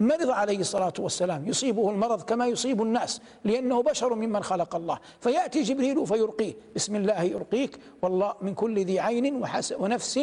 مرض 0.01 0.31
عليه 0.31 0.59
الصلاة 0.59 0.93
والسلام 0.99 1.49
يصيبه 1.49 1.91
المرض 1.91 2.23
كما 2.23 2.47
يصيب 2.47 2.83
الناس 2.83 3.21
لأنه 3.45 3.83
بشر 3.83 4.15
ممن 4.15 4.43
خلق 4.43 4.77
الله. 4.77 4.99
فيأتي 5.21 5.63
جبريل 5.63 6.07
فيرقيه. 6.07 6.55
بسم 6.77 6.97
الله 6.97 7.23
يرقيك 7.23 7.79
والله 8.03 8.35
من 8.41 8.55
كل 8.55 8.85
ذي 8.85 9.01
عين 9.01 9.43
ونفس 9.79 10.21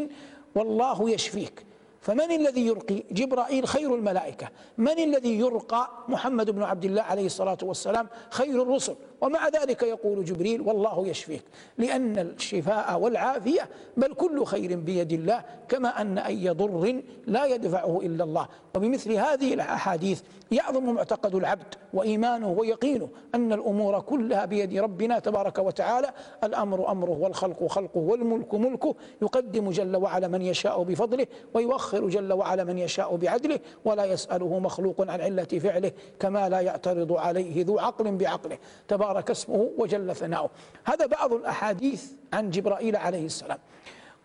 والله 0.57 1.09
يشفيك. 1.09 1.66
فمن 2.07 2.31
الذي 2.31 2.67
يرقي؟ 2.67 3.03
جبرائيل 3.11 3.67
خير 3.67 3.95
الملائكة. 3.95 4.47
من 4.77 4.99
الذي 4.99 5.39
يرقى؟ 5.39 5.89
محمد 6.07 6.51
بن 6.51 6.63
عبد 6.63 6.85
الله 6.85 7.01
عليه 7.01 7.25
الصلاة 7.25 7.57
والسلام 7.63 8.07
خير 8.29 8.61
الرسل. 8.61 8.95
ومع 9.21 9.47
ذلك 9.47 9.83
يقول 9.83 10.25
جبريل 10.25 10.61
والله 10.61 11.07
يشفيك. 11.07 11.43
لأن 11.77 12.19
الشفاء 12.19 12.99
والعافية 12.99 13.69
بل 13.97 14.13
كل 14.13 14.45
خير 14.45 14.77
بيد 14.79 15.13
الله 15.13 15.43
كما 15.69 16.01
أن 16.01 16.17
أي 16.17 16.49
ضر 16.49 17.01
لا 17.27 17.45
يدفعه 17.45 17.99
إلا 18.01 18.23
الله. 18.23 18.47
وبمثل 18.75 19.11
هذه 19.11 19.53
الأحاديث 19.53 20.21
يعظم 20.51 20.93
معتقد 20.93 21.35
العبد 21.35 21.75
وإيمانه 21.93 22.51
ويقينه 22.51 23.09
أن 23.35 23.53
الأمور 23.53 23.99
كلها 23.99 24.45
بيد 24.45 24.77
ربنا 24.77 25.19
تبارك 25.19 25.57
وتعالى. 25.59 26.11
الأمر 26.43 26.91
أمره 26.91 27.11
والخلق 27.19 27.67
خلقه 27.67 27.97
والملك 27.99 28.53
ملكه. 28.53 28.95
يقدم 29.21 29.69
جل 29.69 29.95
وعلا 29.95 30.27
من 30.27 30.41
يشاء 30.41 30.83
بفضله 30.83 31.27
ويوخر 31.53 31.96
جل 31.99 32.33
وعلا 32.33 32.63
من 32.63 32.77
يشاء 32.77 33.15
بعدله 33.15 33.59
ولا 33.85 34.05
يسأله 34.05 34.59
مخلوق 34.59 35.01
عن 35.01 35.21
علة 35.21 35.43
فعله 35.43 35.91
كما 36.19 36.49
لا 36.49 36.59
يعترض 36.59 37.13
عليه 37.13 37.65
ذو 37.65 37.79
عقل 37.79 38.15
بعقله. 38.15 38.57
تبارك 38.87 39.31
اسمه 39.31 39.69
وجل 39.77 40.15
ثناؤه. 40.15 40.49
هذا 40.83 41.05
بعض 41.05 41.33
الأحاديث 41.33 42.11
عن 42.33 42.49
جبرائيل 42.49 42.95
عليه 42.95 43.25
السلام. 43.25 43.57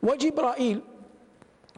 وجبرائيل 0.02 0.80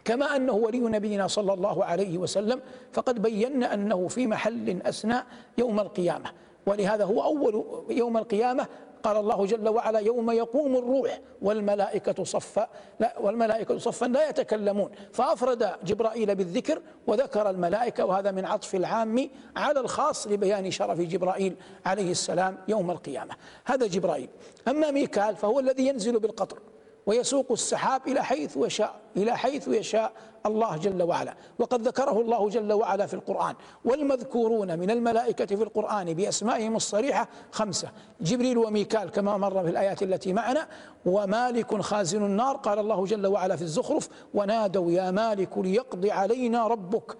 كما 0.04 0.36
أنه 0.36 0.52
ولي 0.52 0.78
نبينا 0.78 1.26
صلى 1.26 1.52
الله 1.52 1.84
عليه 1.84 2.18
وسلم 2.18 2.60
فقد 2.92 3.22
بينا 3.22 3.74
أنه 3.74 4.08
في 4.08 4.26
محل 4.26 4.82
أسنى 4.82 5.16
يوم 5.58 5.80
القيامة. 5.80 6.30
ولهذا 6.66 7.04
هو 7.04 7.22
أول 7.22 7.64
يوم 7.90 8.16
القيامة 8.16 8.66
قال 9.04 9.16
الله 9.16 9.46
جل 9.46 9.68
وعلا 9.68 9.98
يوم 9.98 10.30
يقوم 10.30 10.76
الروح 10.76 11.20
والملائكة 11.42 12.24
صفا 12.24 12.68
لا 13.00 13.18
والملائكة 13.20 13.78
صفا 13.78 14.06
لا 14.06 14.28
يتكلمون. 14.28 14.90
فأفرد 15.12 15.70
جبرائيل 15.84 16.34
بالذكر 16.34 16.82
وذكر 17.06 17.50
الملائكة 17.50 18.04
وهذا 18.04 18.30
من 18.30 18.44
عطف 18.44 18.74
العام 18.74 19.30
على 19.56 19.80
الخاص 19.80 20.26
لبيان 20.26 20.70
شرف 20.70 21.00
جبرائيل 21.00 21.56
عليه 21.86 22.10
السلام 22.10 22.58
يوم 22.68 22.90
القيامة. 22.90 23.34
هذا 23.64 23.86
جبرائيل. 23.86 24.28
أما 24.68 24.90
ميكال 24.90 25.36
فهو 25.36 25.60
الذي 25.60 25.86
ينزل 25.86 26.18
بالقطر. 26.18 26.58
ويسوق 27.06 27.52
السحاب 27.52 28.08
إلى 28.08 28.24
حيث 28.24 28.56
يشاء 28.56 28.94
إلى 29.16 29.36
حيث 29.36 29.68
يشاء 29.68 30.12
الله 30.46 30.76
جل 30.76 31.02
وعلا. 31.02 31.34
وقد 31.58 31.88
ذكره 31.88 32.20
الله 32.20 32.48
جل 32.48 32.72
وعلا 32.72 33.06
في 33.06 33.14
القرآن. 33.14 33.54
والمذكورون 33.84 34.78
من 34.78 34.90
الملائكة 34.90 35.46
في 35.46 35.62
القرآن 35.62 36.14
بأسمائهم 36.14 36.76
الصريحة 36.76 37.28
خمسة. 37.52 37.88
جبريل 38.20 38.58
وميكال 38.58 39.10
كما 39.10 39.36
مر 39.36 39.62
في 39.62 39.70
الآيات 39.70 40.02
التي 40.02 40.32
معنا. 40.32 40.68
ومالك 41.06 41.80
خازن 41.80 42.24
النار 42.24 42.56
قال 42.56 42.78
الله 42.78 43.04
جل 43.04 43.26
وعلا 43.26 43.56
في 43.56 43.62
الزخرف 43.62 44.08
ونادوا 44.34 44.90
يا 44.90 45.10
مالك 45.10 45.58
ليقضي 45.58 46.10
علينا 46.10 46.66
ربك. 46.66 47.16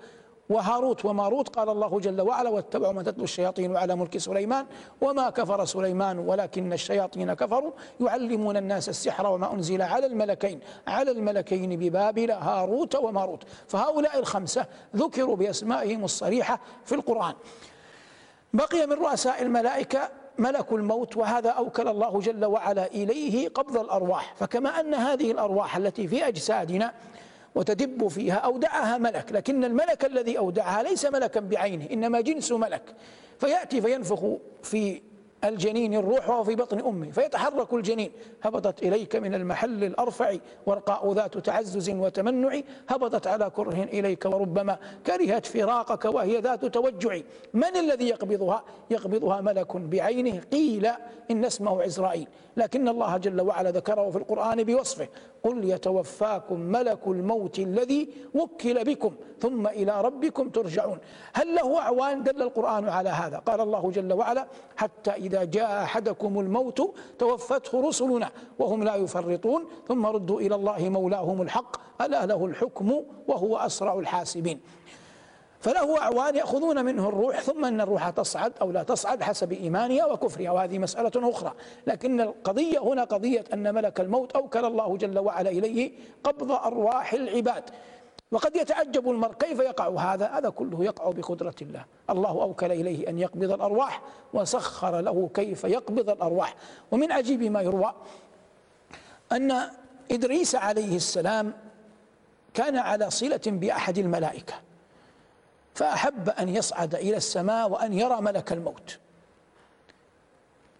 وهاروت 0.48 1.04
وماروت 1.04 1.56
قال 1.56 1.68
الله 1.68 2.00
جل 2.00 2.20
وعلا 2.20 2.50
واتبعوا 2.50 2.92
ما 2.92 3.02
تتلو 3.02 3.24
الشياطين 3.24 3.76
على 3.76 3.96
ملك 3.96 4.18
سليمان 4.18 4.66
وما 5.00 5.30
كفر 5.30 5.64
سليمان 5.64 6.18
ولكن 6.18 6.72
الشياطين 6.72 7.34
كفروا 7.34 7.72
يعلمون 8.00 8.56
الناس 8.56 8.88
السحر 8.88 9.26
وما 9.26 9.52
أنزل 9.52 9.82
على 9.82 10.06
الملكين 10.06 10.60
على 10.86 11.10
الملكين 11.10 11.78
ببابل 11.78 12.30
هاروت 12.30 12.94
وماروت 12.96 13.42
فهؤلاء 13.68 14.18
الخمسة 14.18 14.66
ذكروا 14.96 15.36
بأسمائهم 15.36 16.04
الصريحة 16.04 16.60
في 16.84 16.94
القرآن 16.94 17.34
بقي 18.52 18.86
من 18.86 18.92
رؤساء 18.92 19.42
الملائكة 19.42 20.08
ملك 20.38 20.72
الموت 20.72 21.16
وهذا 21.16 21.50
أوكل 21.50 21.88
الله 21.88 22.20
جل 22.20 22.44
وعلا 22.44 22.86
إليه 22.86 23.48
قبض 23.48 23.76
الأرواح 23.76 24.34
فكما 24.36 24.80
أن 24.80 24.94
هذه 24.94 25.30
الأرواح 25.30 25.76
التي 25.76 26.08
في 26.08 26.28
أجسادنا 26.28 26.94
وتدب 27.54 28.08
فيها 28.08 28.34
أودعها 28.34 28.99
ملك. 28.99 29.32
لكن 29.32 29.64
الملك 29.64 30.04
الذي 30.04 30.38
أودعها 30.38 30.82
ليس 30.82 31.06
ملكا 31.06 31.40
بعينه 31.40 31.87
إنما 31.92 32.20
جنس 32.20 32.52
ملك. 32.52 32.94
فيأتي 33.38 33.80
فينفخ 33.80 34.25
في 34.62 35.02
الجنين 35.44 35.94
الروح 35.94 36.28
وهو 36.28 36.44
في 36.44 36.54
بطن 36.54 36.80
أمه 36.80 37.11
فيتحرك 37.11 37.75
الجنين. 37.75 38.11
هبطت 38.42 38.82
إليك 38.82 39.16
من 39.16 39.34
المحل 39.34 39.84
الأرفع 39.84 40.37
ورقاء 40.66 41.12
ذات 41.12 41.38
تعزز 41.38 41.90
وتمنع. 41.90 42.61
هبطت 42.88 43.26
على 43.26 43.50
كره 43.50 43.82
إليك 43.92 44.25
وربما 44.25 44.78
كرهت 45.06 45.46
فراقك 45.46 46.04
وهي 46.04 46.40
ذات 46.40 46.64
توجع. 46.64 47.20
من 47.54 47.76
الذي 47.76 48.08
يقبضها؟ 48.08 48.64
يقبضها 48.90 49.40
ملك 49.40 49.76
بعينه. 49.76 50.40
قيل 50.52 50.87
إن 51.30 51.44
اسمه 51.44 51.82
عزرائيل. 51.82 52.28
لكن 52.56 52.88
الله 52.88 53.16
جل 53.16 53.40
وعلا 53.40 53.70
ذكره 53.70 54.11
في 54.11 54.18
القرآن 54.18 54.62
بوصفه. 54.62 55.08
قل 55.42 55.64
يتوفاكم 55.64 56.61
ملك 56.61 56.99
الموت 57.06 57.58
الذي 57.58 58.08
وكل 58.34 58.84
بكم 58.84 59.12
ثم 59.40 59.66
إلى 59.66 60.00
ربكم 60.02 60.49
ترجعون. 60.49 60.99
هل 61.32 61.54
له 61.54 61.78
أعوان 61.78 62.23
دل 62.23 62.42
القرآن 62.42 62.88
على 62.88 63.08
هذا؟ 63.08 63.38
قال 63.38 63.61
الله 63.61 63.90
جل 63.90 64.12
وعلا 64.12 64.46
حتى 64.76 65.11
إذا 65.11 65.44
جاء 65.44 65.82
أحدكم 65.82 66.40
الموت 66.40 66.94
توفته 67.18 67.88
رسلنا 67.88 68.30
وهم 68.58 68.84
لا 68.84 68.94
يفرطون 68.94 69.64
ثم 69.88 70.06
ردوا 70.06 70.40
إلى 70.40 70.54
الله 70.54 70.88
مولاهم 70.88 71.42
الحق. 71.42 71.76
ألا 72.00 72.26
له 72.26 72.46
الحكم 72.46 73.02
وهو 73.28 73.56
أسرع 73.56 73.99
الحاسبين. 73.99 74.61
فله 75.64 75.99
أعوان 75.99 76.37
يأخذون 76.37 76.85
منه 76.85 77.09
الروح 77.09 77.40
ثم 77.40 77.64
أن 77.64 77.80
الروح 77.80 78.11
تصعد 78.11 78.52
أو 78.61 78.71
لا 78.71 78.83
تصعد 78.83 79.23
حسب 79.23 79.52
إيمانها 79.52 80.06
وكفرها. 80.06 80.50
وهذه 80.50 80.78
مسألة 80.78 81.30
أخرى. 81.30 81.52
لكن 81.87 82.21
القضية 82.21 82.78
هنا 82.78 83.04
قضية 83.04 83.44
أن 83.52 83.75
ملك 83.75 84.00
الموت 84.00 84.33
أوكل 84.33 84.64
الله 84.64 84.97
جل 84.97 85.18
وعلا 85.18 85.50
إليه 85.50 85.92
قبض 86.25 86.52
أرواح 86.52 87.12
العباد. 87.12 87.64
وقد 88.33 88.56
يتعجب 88.56 89.11
المرء 89.11 89.33
كيف 89.33 89.59
يقع 89.59 89.88
هذا؟ 89.88 90.26
هذا 90.26 90.49
كله 90.49 90.85
يقع 90.85 91.11
بقدرة 91.11 91.54
الله. 91.62 91.85
الله 92.11 92.30
أوكل 92.30 92.73
إليه 92.73 93.09
أن 93.09 93.18
يقبض 93.18 93.52
الأرواح 93.52 94.02
وسخر 94.35 95.00
له 95.00 95.30
كيف 95.35 95.64
يقبض 95.64 96.11
الأرواح. 96.11 96.54
ومن 96.90 97.12
عجيب 97.12 97.42
ما 97.42 97.62
يروى 97.62 97.94
أن 99.33 99.62
إدريس 100.11 100.54
عليه 100.54 100.97
السلام 100.97 101.52
كان 102.54 102.76
على 102.76 103.11
صلة 103.11 103.40
بأحد 103.47 103.99
الملائكة. 103.99 104.54
فأحب 105.75 106.28
أن 106.28 106.49
يصعد 106.49 106.95
إلى 106.95 107.16
السماء 107.16 107.71
وأن 107.71 107.93
يرى 107.93 108.21
ملك 108.21 108.52
الموت. 108.52 108.99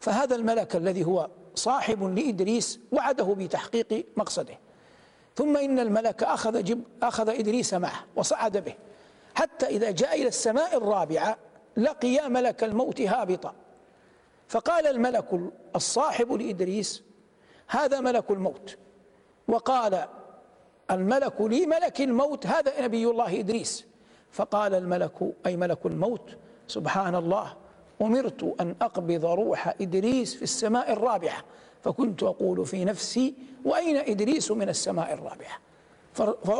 فهذا 0.01 0.37
الملك 0.37 0.77
الذي 0.77 1.05
هو 1.05 1.29
صاحب 1.55 2.03
لإدريس 2.03 2.81
وعده 2.93 3.25
بتحقيق 3.25 4.07
مقصده. 4.17 4.59
ثم 5.37 5.57
إن 5.57 5.79
الملك 5.79 6.23
أخذ, 6.23 6.63
جب 6.63 6.83
أخذ 7.03 7.29
إدريس 7.29 7.75
معه 7.75 8.05
وصعد 8.17 8.57
به. 8.57 8.75
حتى 9.35 9.67
إذا 9.67 9.91
جاء 9.91 10.15
إلى 10.15 10.29
السماء 10.29 10.77
الرابعة 10.77 11.37
لقي 11.77 12.29
ملك 12.29 12.65
الموت 12.65 13.01
هابطا. 13.01 13.55
فقال 14.49 14.87
الملك 14.87 15.41
الصاحب 15.77 16.33
لإدريس 16.33 17.03
هذا 17.69 18.01
ملك 18.01 18.31
الموت. 18.31 18.77
وقال 19.49 20.07
الملك 20.91 21.41
لي 21.41 21.67
ملك 21.67 22.01
الموت 22.01 22.47
هذا 22.47 22.81
نبي 22.81 23.05
الله 23.05 23.41
إدريس. 23.41 23.85
فقال 24.35 24.75
الملك 24.75 25.13
أي 25.47 25.57
ملك 25.57 25.87
الموت 25.87 26.37
سبحان 26.69 27.15
الله 27.15 27.53
أمرت 28.03 28.55
أن 28.61 28.75
أقبض 28.83 29.25
روح 29.25 29.75
إدريس 29.81 30.35
في 30.35 30.43
السماء 30.43 30.93
الرابعة 30.93 31.45
فكنت 31.83 32.23
أقول 32.23 32.67
في 32.67 32.85
نفسي 32.85 33.35
وأين 33.65 33.97
إدريس 33.97 34.51
من 34.51 34.69
السماء 34.69 35.13
الرابعة؟ 35.13 35.59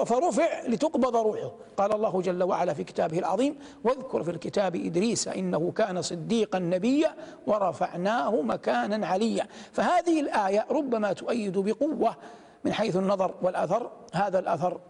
فرفع 0.05 0.67
لتقبض 0.67 1.17
روحه. 1.17 1.53
قال 1.77 1.95
الله 1.95 2.21
جل 2.23 2.43
وعلا 2.43 2.75
في 2.75 2.85
كتابه 2.85 3.19
العظيم 3.19 3.59
واذكر 3.85 4.23
في 4.23 4.31
الكتاب 4.31 4.77
إدريس 4.77 5.29
إنه 5.29 5.73
كان 5.77 6.03
صديقا 6.03 6.59
نبيا 6.59 7.15
ورفعناه 7.47 8.43
مكانا 8.43 9.07
عليا. 9.07 9.47
فهذه 9.73 10.21
الآية 10.21 10.67
ربما 10.71 11.13
تؤيد 11.13 11.59
بقوة 11.59 12.17
من 12.65 12.73
حيث 12.73 12.97
النظر 12.97 13.35
والأثر. 13.43 13.91
هذا 14.13 14.39
الأثر 14.39 14.81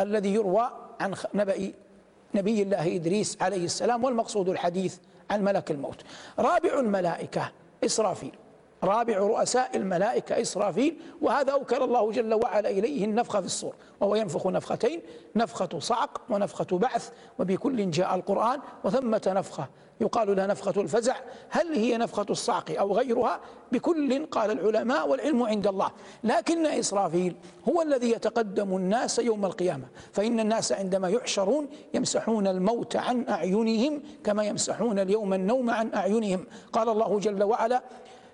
الذي 0.00 0.34
يروى 0.34 0.70
عن 1.00 1.14
نبأ 1.34 1.72
نبي 2.34 2.62
الله 2.62 2.96
إدريس 2.96 3.38
عليه 3.40 3.64
السلام 3.64 4.04
والمقصود 4.04 4.48
الحديث 4.48 4.96
عن 5.30 5.44
ملك 5.44 5.70
الموت. 5.70 6.02
رابع 6.38 6.80
الملائكة 6.80 7.50
إسرافيل. 7.84 8.32
رابع 8.84 9.18
رؤساء 9.18 9.76
الملائكة 9.76 10.40
إسرافيل 10.40 10.96
وهذا 11.22 11.52
أوكل 11.52 11.82
الله 11.82 12.12
جل 12.12 12.34
وعلا 12.34 12.70
إليه 12.70 13.04
النفخ 13.04 13.40
في 13.40 13.46
الصور 13.46 13.74
وهو 14.00 14.14
ينفخ 14.14 14.46
نفختين 14.46 15.02
نفخة 15.36 15.78
صعق 15.78 16.20
ونفخة 16.30 16.78
بعث 16.78 17.10
وبكل 17.38 17.90
جاء 17.90 18.14
القرآن 18.14 18.60
وثمة 18.84 19.22
نفخة 19.26 19.68
يقال 20.00 20.36
لها 20.36 20.46
نفخة 20.46 20.80
الفزع. 20.80 21.16
هل 21.50 21.72
هي 21.72 21.96
نفخة 21.96 22.26
الصعق 22.30 22.78
أو 22.78 22.92
غيرها؟ 22.92 23.40
بكل 23.72 24.26
قال 24.26 24.50
العلماء 24.50 25.08
والعلم 25.08 25.42
عند 25.42 25.66
الله. 25.66 25.90
لكن 26.24 26.66
إسرافيل 26.66 27.36
هو 27.68 27.82
الذي 27.82 28.10
يتقدم 28.10 28.76
الناس 28.76 29.18
يوم 29.18 29.44
القيامة 29.44 29.84
فإن 30.12 30.40
الناس 30.40 30.72
عندما 30.72 31.08
يحشرون 31.08 31.68
يمسحون 31.94 32.46
الموت 32.46 32.96
عن 32.96 33.28
أعينهم 33.28 34.02
كما 34.24 34.44
يمسحون 34.44 34.98
اليوم 34.98 35.34
النوم 35.34 35.70
عن 35.70 35.94
أعينهم. 35.94 36.46
قال 36.72 36.88
الله 36.88 37.18
جل 37.18 37.42
وعلا 37.42 37.82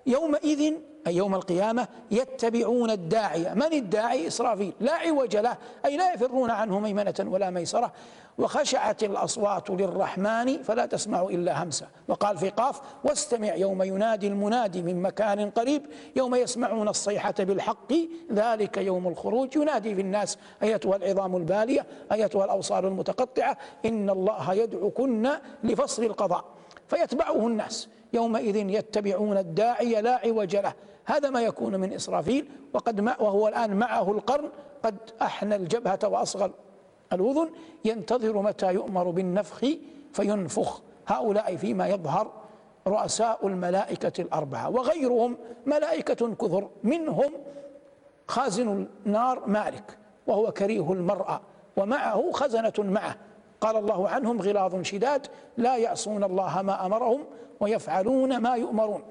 يومئذ 0.07 0.75
أي 1.07 1.17
يوم 1.17 1.35
القيامة 1.35 1.89
يتبعون 2.11 2.91
الداعية 2.91 3.55
من 3.55 3.73
الداعي؟ 3.73 4.27
إسرافيل. 4.27 4.73
لا 4.81 4.93
عوج 4.93 5.37
له. 5.37 5.57
أي 5.85 5.97
لا 5.97 6.15
يفرون 6.15 6.51
عنه 6.51 6.81
ميمنة 6.81 7.15
ولا 7.21 7.51
ميسرة. 7.51 7.93
وخشعت 8.39 9.05
الأصوات 9.05 9.71
للرحمن 9.71 10.63
فلا 10.63 10.87
تسمع 10.87 11.23
إلا 11.23 11.63
همسة. 11.63 11.87
وقال 12.09 12.39
في 12.39 12.49
قاف 12.49 12.81
واستمع 13.05 13.55
يوم 13.55 13.83
ينادي 13.83 14.27
المنادي 14.27 14.83
من 14.83 15.03
مكان 15.03 15.51
قريب 15.51 15.83
يوم 16.17 16.35
يسمعون 16.35 16.89
الصيحة 16.89 17.35
بالحق 17.39 17.93
ذلك 18.33 18.77
يوم 18.77 19.09
الخروج. 19.09 19.57
ينادي 19.57 19.95
في 19.95 20.01
الناس 20.01 20.39
أيتها 20.63 20.97
العظام 20.97 21.37
البالية 21.37 21.87
أيتها 22.13 22.45
الأوصال 22.45 22.87
المتقطعة 22.87 23.57
إن 23.85 24.11
الله 24.11 24.55
يدعوكن 24.55 25.31
لفصل 25.65 26.05
القضاء. 26.05 26.45
فيتبعه 26.91 27.47
الناس. 27.47 27.89
يومئذ 28.13 28.57
يتبعون 28.57 29.39
الداعي 29.39 30.03
لا 30.03 30.21
عوج 30.25 30.57
له. 30.57 30.73
هذا 31.05 31.31
ما 31.31 31.41
يكون 31.43 31.77
من 31.77 31.93
إسرافيل. 31.93 32.49
وقد 32.73 33.01
ما 33.01 33.21
وهو 33.21 33.49
الآن 33.49 33.77
معه 33.77 34.13
القرن. 34.13 34.49
قد 34.83 34.97
أحنى 35.23 35.57
الجبهة 35.57 35.99
وأصغر 36.05 36.51
الأذن. 37.13 37.51
ينتظر 37.85 38.43
متى 38.43 38.75
يؤمر 38.75 39.11
بالنفخ 39.11 39.65
فينفخ. 40.13 40.81
هؤلاء 41.07 41.57
فيما 41.57 41.89
يظهر 41.89 42.31
رؤساء 42.87 43.47
الملائكة 43.47 44.23
الأربعة. 44.23 44.71
وغيرهم 44.71 45.37
ملائكة 45.67 46.35
كثر. 46.35 46.69
منهم 46.85 47.33
خازن 48.29 48.87
النار 49.07 49.43
مالك 49.47 49.99
وهو 50.27 50.53
كريه 50.53 50.93
المرأة. 50.93 51.41
ومعه 51.77 52.31
خزنة 52.33 52.73
معه. 52.79 53.17
قال 53.61 53.77
الله 53.77 54.09
عنهم 54.09 54.43
غلاظ 54.43 54.83
شداد 54.83 55.27
لا 55.57 55.77
يعصون 55.77 56.25
الله 56.25 56.63
ما 56.63 56.87
أمرهم 56.87 57.25
ويفعلون 57.61 58.39
ما 58.39 58.55
يؤمرون. 58.55 59.03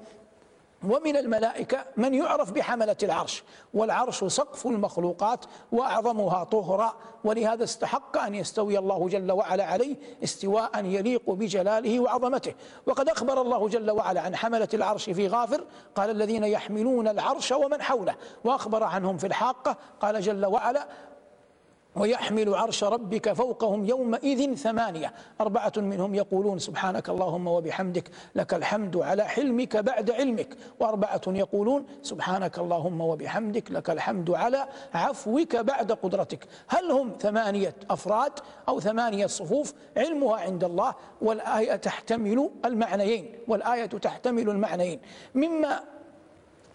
ومن 0.84 1.16
الملائكة 1.16 1.84
من 1.96 2.14
يعرف 2.14 2.52
بحملة 2.52 2.96
العرش 3.02 3.42
والعرش 3.74 4.24
سقف 4.24 4.66
المخلوقات 4.66 5.44
وأعظمها 5.72 6.44
طهرا 6.44 6.94
ولهذا 7.24 7.64
استحق 7.64 8.18
أن 8.18 8.34
يستوي 8.34 8.78
الله 8.78 9.08
جل 9.08 9.32
وعلا 9.32 9.64
عليه 9.64 9.96
استواء 10.24 10.84
يليق 10.84 11.30
بجلاله 11.30 12.00
وعظمته. 12.00 12.54
وقد 12.86 13.08
أخبر 13.08 13.42
الله 13.42 13.68
جل 13.68 13.90
وعلا 13.90 14.20
عن 14.20 14.36
حملة 14.36 14.68
العرش 14.74 15.10
في 15.10 15.28
غافر 15.28 15.64
قال 15.94 16.10
الذين 16.10 16.44
يحملون 16.44 17.08
العرش 17.08 17.52
ومن 17.52 17.82
حوله. 17.82 18.14
وأخبر 18.44 18.82
عنهم 18.82 19.18
في 19.18 19.26
الحاقة 19.26 19.76
قال 20.00 20.20
جل 20.20 20.46
وعلا 20.46 20.86
ويحمل 22.00 22.54
عرش 22.54 22.84
ربك 22.84 23.32
فوقهم 23.32 23.84
يومئذ 23.84 24.54
ثمانية. 24.54 25.12
أربعة 25.40 25.72
منهم 25.76 26.14
يقولون 26.14 26.58
سبحانك 26.58 27.08
اللهم 27.08 27.46
وبحمدك 27.46 28.10
لك 28.34 28.54
الحمد 28.54 28.96
على 28.96 29.24
حلمك 29.24 29.76
بعد 29.76 30.10
علمك. 30.10 30.56
وأربعة 30.80 31.20
يقولون 31.28 31.86
سبحانك 32.02 32.58
اللهم 32.58 33.00
وبحمدك 33.00 33.70
لك 33.70 33.90
الحمد 33.90 34.30
على 34.30 34.66
عفوك 34.94 35.56
بعد 35.56 35.92
قدرتك. 35.92 36.46
هل 36.68 36.90
هم 36.90 37.12
ثمانية 37.20 37.74
أفراد 37.90 38.32
أو 38.68 38.80
ثمانية 38.80 39.26
صفوف؟ 39.26 39.74
علمها 39.96 40.36
عند 40.40 40.64
الله 40.64 40.94
والآية 41.22 41.76
تحتمل 41.76 42.50
المعنيين 42.64 43.34
والآية 43.48 43.86
تحتمل 43.86 44.50
المعنيين. 44.50 45.00
مما 45.34 45.80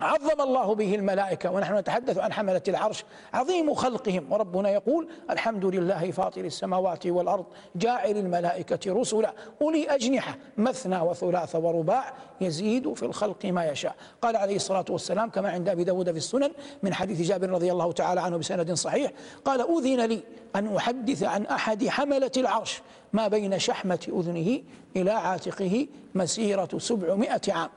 عظم 0.02 0.42
الله 0.42 0.75
به 0.75 0.96
الملائكة 0.96 1.52
ونحن 1.52 1.78
نتحدث 1.78 2.18
عن 2.18 2.34
حملة 2.34 2.62
العرش 2.68 3.04
عظيم 3.34 3.74
خلقهم. 3.74 4.32
وربنا 4.32 4.70
يقول 4.70 5.08
الحمد 5.30 5.66
لله 5.66 6.12
فاطر 6.12 6.46
السماوات 6.46 7.08
والأرض 7.08 7.46
جاعل 7.75 8.18
الملائكة 8.18 8.94
رسلا 8.94 9.34
أولي 9.62 9.90
أجنحة 9.90 10.38
مثنى 10.58 11.02
وثلاث 11.02 11.56
ورباع 11.56 12.14
يزيد 12.42 12.94
في 12.94 13.04
الخلق 13.04 13.46
ما 13.46 13.66
يشاء. 13.66 13.96
قال 14.22 14.36
عليه 14.36 14.56
الصلاة 14.56 14.86
والسلام 14.90 15.30
كما 15.30 15.50
عند 15.50 15.70
أبي 15.70 15.84
داود 15.84 16.12
في 16.12 16.18
السنن 16.18 16.52
من 16.84 16.94
حديث 16.94 17.22
جابر 17.22 17.50
رضي 17.50 17.72
الله 17.72 17.92
تعالى 17.92 18.22
عنه 18.22 18.38
بسند 18.38 18.74
صحيح 18.74 19.12
قال 19.46 19.62
أذن 19.62 20.06
لي 20.06 20.24
أن 20.56 20.75
أحدث 20.75 21.24
عن 21.24 21.46
أحد 21.46 21.88
حملة 21.88 22.32
العرش 22.38 22.82
ما 23.14 23.28
بين 23.28 23.60
شحمة 23.60 24.08
أذنه 24.08 24.62
إلى 24.96 25.12
عاتقه 25.12 25.88
مسيرة 26.16 26.70
سبعمائة 26.78 27.42
عام. 27.50 27.70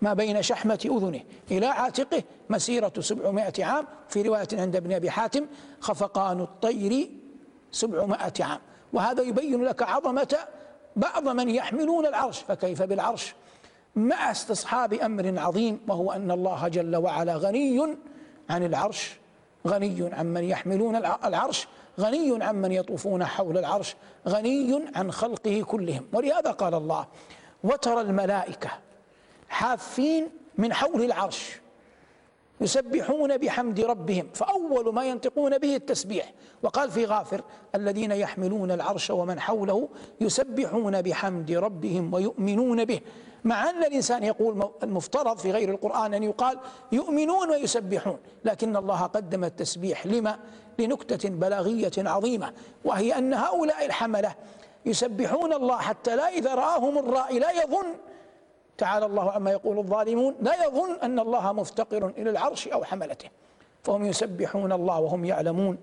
ما 0.00 0.14
بين 0.14 0.42
شحمة 0.42 0.80
أذنه. 0.84 1.20
إلى 1.50 1.66
عاتقه 1.66 2.22
مسيرة 2.50 2.92
سبعمائة 3.00 3.64
عام. 3.64 3.86
في 4.08 4.22
رواية 4.22 4.48
عند 4.52 4.76
ابن 4.76 4.92
أبي 4.92 5.10
حاتم 5.10 5.46
خفقان 5.80 6.40
الطير 6.40 7.10
سبعمائة 7.70 8.32
عام. 8.40 8.60
وهذا 8.92 9.22
يبين 9.22 9.64
لك 9.64 9.82
عظمة 9.82 10.36
بعض 10.96 11.28
من 11.28 11.48
يحملون 11.50 12.06
العرش. 12.06 12.38
فكيف 12.38 12.82
بالعرش؟ 12.82 13.34
مع 13.96 14.30
استصحاب 14.30 14.94
أمر 14.94 15.38
عظيم 15.38 15.80
وهو 15.88 16.12
أن 16.12 16.30
الله 16.30 16.68
جل 16.68 16.96
وعلا 16.96 17.36
غني 17.36 17.96
عن 18.50 18.62
العرش. 18.62 19.16
غني 19.68 20.10
عن 20.12 20.26
من 20.26 20.44
يحملون 20.44 20.96
العرش. 20.96 21.68
غني 22.00 22.44
عن 22.44 22.62
من 22.62 22.72
يطوفون 22.72 23.24
حول 23.24 23.58
العرش. 23.58 23.96
غني 24.28 24.84
عن 24.96 25.12
خلقه 25.12 25.62
كلهم. 25.62 26.06
ولهذا 26.12 26.50
قال 26.50 26.74
الله 26.74 27.06
وترى 27.64 28.00
الملائكة 28.00 28.70
حافين 29.48 30.28
من 30.58 30.72
حول 30.72 31.02
العرش 31.02 31.60
يسبحون 32.60 33.36
بحمد 33.36 33.80
ربهم 33.80 34.28
فأول 34.34 34.94
ما 34.94 35.04
ينطقون 35.04 35.58
به 35.58 35.76
التسبيح 35.76 36.32
وقال 36.62 36.90
في 36.90 37.04
غافر 37.04 37.42
الذين 37.74 38.12
يحملون 38.12 38.70
العرش 38.70 39.10
ومن 39.10 39.40
حوله 39.40 39.88
يسبحون 40.20 41.02
بحمد 41.02 41.52
ربهم 41.52 42.14
ويؤمنون 42.14 42.84
به. 42.84 43.00
مع 43.44 43.70
أن 43.70 43.84
الإنسان 43.84 44.24
يقول 44.24 44.70
المفترض 44.82 45.38
في 45.38 45.50
غير 45.50 45.70
القرآن 45.70 46.14
أن 46.14 46.22
يقال 46.22 46.58
يؤمنون 46.92 47.50
ويسبحون 47.50 48.18
لكن 48.44 48.76
الله 48.76 49.02
قدم 49.02 49.44
التسبيح 49.44 50.06
لما؟ 50.06 50.38
لنكتة 50.78 51.28
بلاغية 51.28 51.92
عظيمة 51.98 52.52
وهي 52.84 53.18
أن 53.18 53.34
هؤلاء 53.34 53.86
الحملة 53.86 54.34
يسبحون 54.86 55.52
الله 55.52 55.76
حتى 55.76 56.16
لا 56.16 56.28
إذا 56.28 56.54
رآهم 56.54 56.98
الرائي 56.98 57.38
لا 57.38 57.50
يظن 57.50 57.86
تعالى 58.78 59.06
الله 59.06 59.30
عما 59.30 59.50
يقول 59.50 59.78
الظالمون 59.78 60.34
لا 60.40 60.64
يظن 60.66 60.92
أن 61.02 61.18
الله 61.18 61.52
مفتقر 61.52 62.06
إلى 62.06 62.30
العرش 62.30 62.68
أو 62.68 62.84
حملته. 62.84 63.28
فهم 63.82 64.04
يسبحون 64.04 64.72
الله 64.72 65.00
وهم 65.00 65.24
يعلمون 65.24 65.78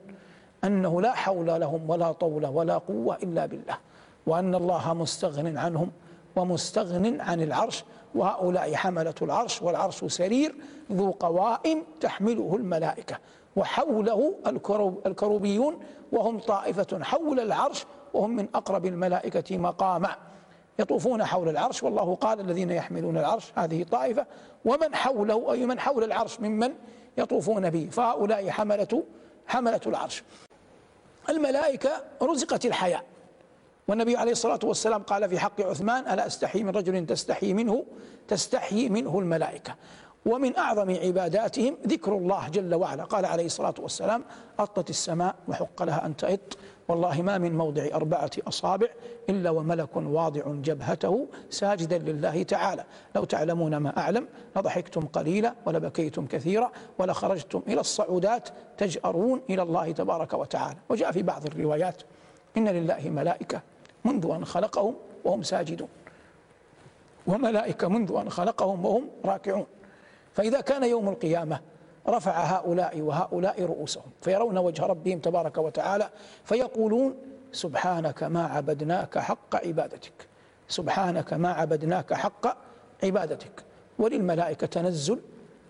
أنه 0.64 1.02
لا 1.02 1.14
حول 1.14 1.46
لهم 1.46 1.90
ولا 1.90 2.12
طول 2.12 2.46
ولا 2.46 2.78
قوة 2.78 3.16
إلا 3.16 3.46
بالله 3.46 3.78
وأن 4.28 4.56
الله 4.56 4.94
مستغن 4.94 5.58
عنهم 5.58 5.92
ومستغن 6.36 7.22
عن 7.22 7.42
العرش 7.42 7.84
وهؤلاء 8.16 8.76
حملة 8.76 9.14
العرش 9.22 9.62
والعرش 9.62 10.06
سرير 10.06 10.56
ذو 10.92 11.12
قوائم 11.12 11.84
تحمله 12.02 12.56
الملائكة 12.56 13.18
وحوله 13.56 14.36
الكروبيون 15.06 15.80
وهم 16.12 16.40
طائفة 16.40 17.04
حول 17.04 17.40
العرش 17.40 17.86
وهم 18.14 18.36
من 18.36 18.48
أقرب 18.56 18.86
الملائكة 18.86 19.58
مقاما. 19.58 20.16
يطوفون 20.82 21.26
حول 21.26 21.50
العرش 21.50 21.84
والله 21.84 22.16
قال 22.16 22.40
الذين 22.40 22.72
يحملون 22.72 23.18
العرش 23.18 23.52
هذه 23.56 23.84
طائفة 23.84 24.26
ومن 24.66 24.96
حوله 24.96 25.52
أي 25.54 25.66
من 25.66 25.80
حول 25.80 26.04
العرش 26.04 26.40
ممن 26.40 26.74
يطوفون 27.18 27.70
به؟ 27.70 27.90
فهؤلاء 27.92 28.50
حملة 28.50 29.04
حملة 29.48 29.82
العرش. 29.88 30.24
الملائكة 31.30 32.04
رزقت 32.22 32.66
الحياة 32.66 33.04
والنبي 33.88 34.18
عليه 34.18 34.32
الصلاة 34.32 34.60
والسلام 34.64 35.04
قال 35.04 35.30
في 35.30 35.40
حق 35.40 35.62
عثمان 35.62 36.14
ألا 36.14 36.28
أستحي 36.28 36.64
من 36.64 36.70
رجل 36.70 37.06
تستحي 37.06 37.54
منه 37.54 37.86
تستحيي 38.28 38.90
منه 38.90 39.20
الملائكة. 39.20 39.76
ومن 40.26 40.58
أعظم 40.58 40.92
عباداتهم 40.92 41.78
ذكر 41.88 42.18
الله 42.18 42.50
جل 42.50 42.76
وعلا. 42.76 43.04
قال 43.04 43.26
عليه 43.26 43.46
الصلاة 43.46 43.74
والسلام 43.80 44.24
أطت 44.60 44.90
السماء 44.90 45.36
وحق 45.48 45.84
لها 45.84 46.06
أن 46.06 46.16
تأط 46.18 46.58
والله 46.88 47.22
ما 47.22 47.38
من 47.38 47.58
موضع 47.58 47.86
أربعة 47.94 48.32
أصابع 48.48 48.88
إلا 49.30 49.50
وملك 49.50 49.96
واضع 49.96 50.42
جبهته 50.48 51.28
ساجدا 51.50 51.98
لله 51.98 52.44
تعالى. 52.44 52.84
لو 53.16 53.24
تعلمون 53.24 53.78
ما 53.78 53.98
أعلم 53.98 54.28
لضحكتم 54.56 55.06
قليلا 55.06 55.54
ولبكيتم 55.66 56.26
كثيرا 56.26 56.72
ولخرجتم 57.00 57.62
إلى 57.68 57.80
الصعودات 57.80 58.50
تجأرون 58.78 59.42
إلى 59.50 59.62
الله 59.62 59.92
تبارك 59.92 60.34
وتعالى. 60.34 60.78
وجاء 60.90 61.12
في 61.12 61.24
بعض 61.24 61.46
الروايات 61.46 62.02
إن 62.58 62.68
لله 62.68 63.10
ملائكة 63.10 63.62
منذ 64.06 64.32
أن 64.32 64.46
خلقهم 64.46 64.96
وهم 65.24 65.44
ساجدون. 65.44 65.90
وملائكة 67.28 67.88
منذ 67.88 68.16
أن 68.16 68.30
خلقهم 68.30 68.86
وهم 68.86 69.08
راكعون. 69.26 69.66
فإذا 70.34 70.62
كان 70.62 70.84
يوم 70.84 71.10
القيامة 71.10 71.60
رفع 72.08 72.44
هؤلاء 72.44 73.02
وهؤلاء 73.02 73.64
رؤوسهم 73.64 74.12
فيرون 74.22 74.58
وجه 74.58 74.86
ربهم 74.86 75.20
تبارك 75.20 75.58
وتعالى 75.58 76.10
فيقولون 76.44 77.16
سبحانك 77.52 78.24
ما 78.24 78.46
عبدناك 78.46 79.18
حق 79.18 79.56
عبادتك. 79.68 80.28
سبحانك 80.68 81.34
ما 81.34 81.52
عبدناك 81.52 82.14
حق 82.14 82.58
عبادتك. 83.04 83.64
وللملائكة 84.00 84.68
تنزل 84.68 85.20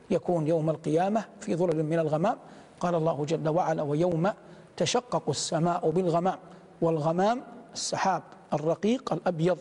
يكون 0.10 0.48
يوم 0.48 0.70
القيامة 0.70 1.26
في 1.39 1.56
ظلل 1.56 1.84
من 1.84 2.00
الغمام. 2.00 2.38
قال 2.80 2.96
الله 2.96 3.26
جل 3.26 3.50
وعلا 3.50 3.84
ويوم 3.84 4.32
تشقق 4.78 5.30
السماء 5.30 5.89
بالغمام 5.89 6.39
والغمام 6.82 7.44
السحاب 7.74 8.24
الرقيق 8.54 9.13
الأبيض. 9.13 9.60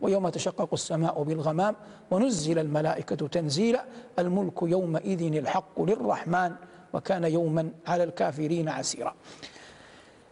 ويوم 0.00 0.28
تشقق 0.28 0.68
السماء 0.72 1.22
بالغمام 1.22 1.76
ونزل 2.10 2.58
الملائكة 2.58 3.28
تنزيلا 3.28 3.84
الملك 4.18 4.62
يومئذ 4.62 5.36
الحق 5.36 5.82
للرحمن 5.82 6.52
وكان 6.92 7.24
يوما 7.24 7.70
على 7.86 8.04
الكافرين 8.04 8.68
عسيرا. 8.68 9.14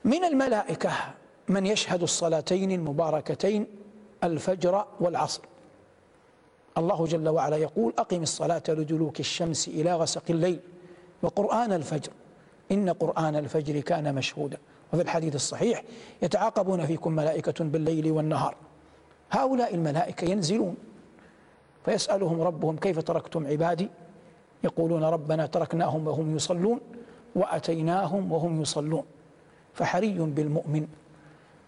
من 0.04 0.24
الملائكة 0.24 0.90
من 1.48 1.66
يشهد 1.66 2.02
الصلاتين 2.02 2.72
المباركتين 2.72 3.66
الفجر 4.24 4.84
والعصر. 5.00 5.42
الله 6.78 7.04
جل 7.04 7.28
وعلا 7.28 7.56
يقول 7.56 7.92
أقم 7.98 8.22
الصلاة 8.22 8.62
لدلوك 8.68 9.20
الشمس 9.20 9.68
إلى 9.68 9.94
غسق 9.94 10.22
الليل 10.30 10.60
وقرآن 11.22 11.72
الفجر. 11.72 12.12
إن 12.72 12.90
قرآن 12.90 13.36
الفجر 13.36 13.80
كان 13.80 14.14
مشهودا. 14.14 14.58
وفي 14.92 15.02
الحديث 15.02 15.34
الصحيح 15.34 15.82
يتعاقبون 16.22 16.86
فيكم 16.86 17.12
ملائكة 17.12 17.64
بالليل 17.64 18.10
والنهار. 18.10 18.56
هؤلاء 19.30 19.74
الملائكة 19.74 20.24
ينزلون 20.24 20.76
فيسألهم 21.84 22.40
ربهم 22.40 22.76
كيف 22.76 22.98
تركتم 22.98 23.46
عبادي؟ 23.46 23.88
يقولون 24.64 25.04
ربنا 25.04 25.46
تركناهم 25.46 26.06
وهم 26.06 26.36
يصلون 26.36 26.80
وأتيناهم 27.34 28.32
وهم 28.32 28.62
يصلون. 28.62 29.04
فحري 29.74 30.18
بالمؤمن 30.18 30.86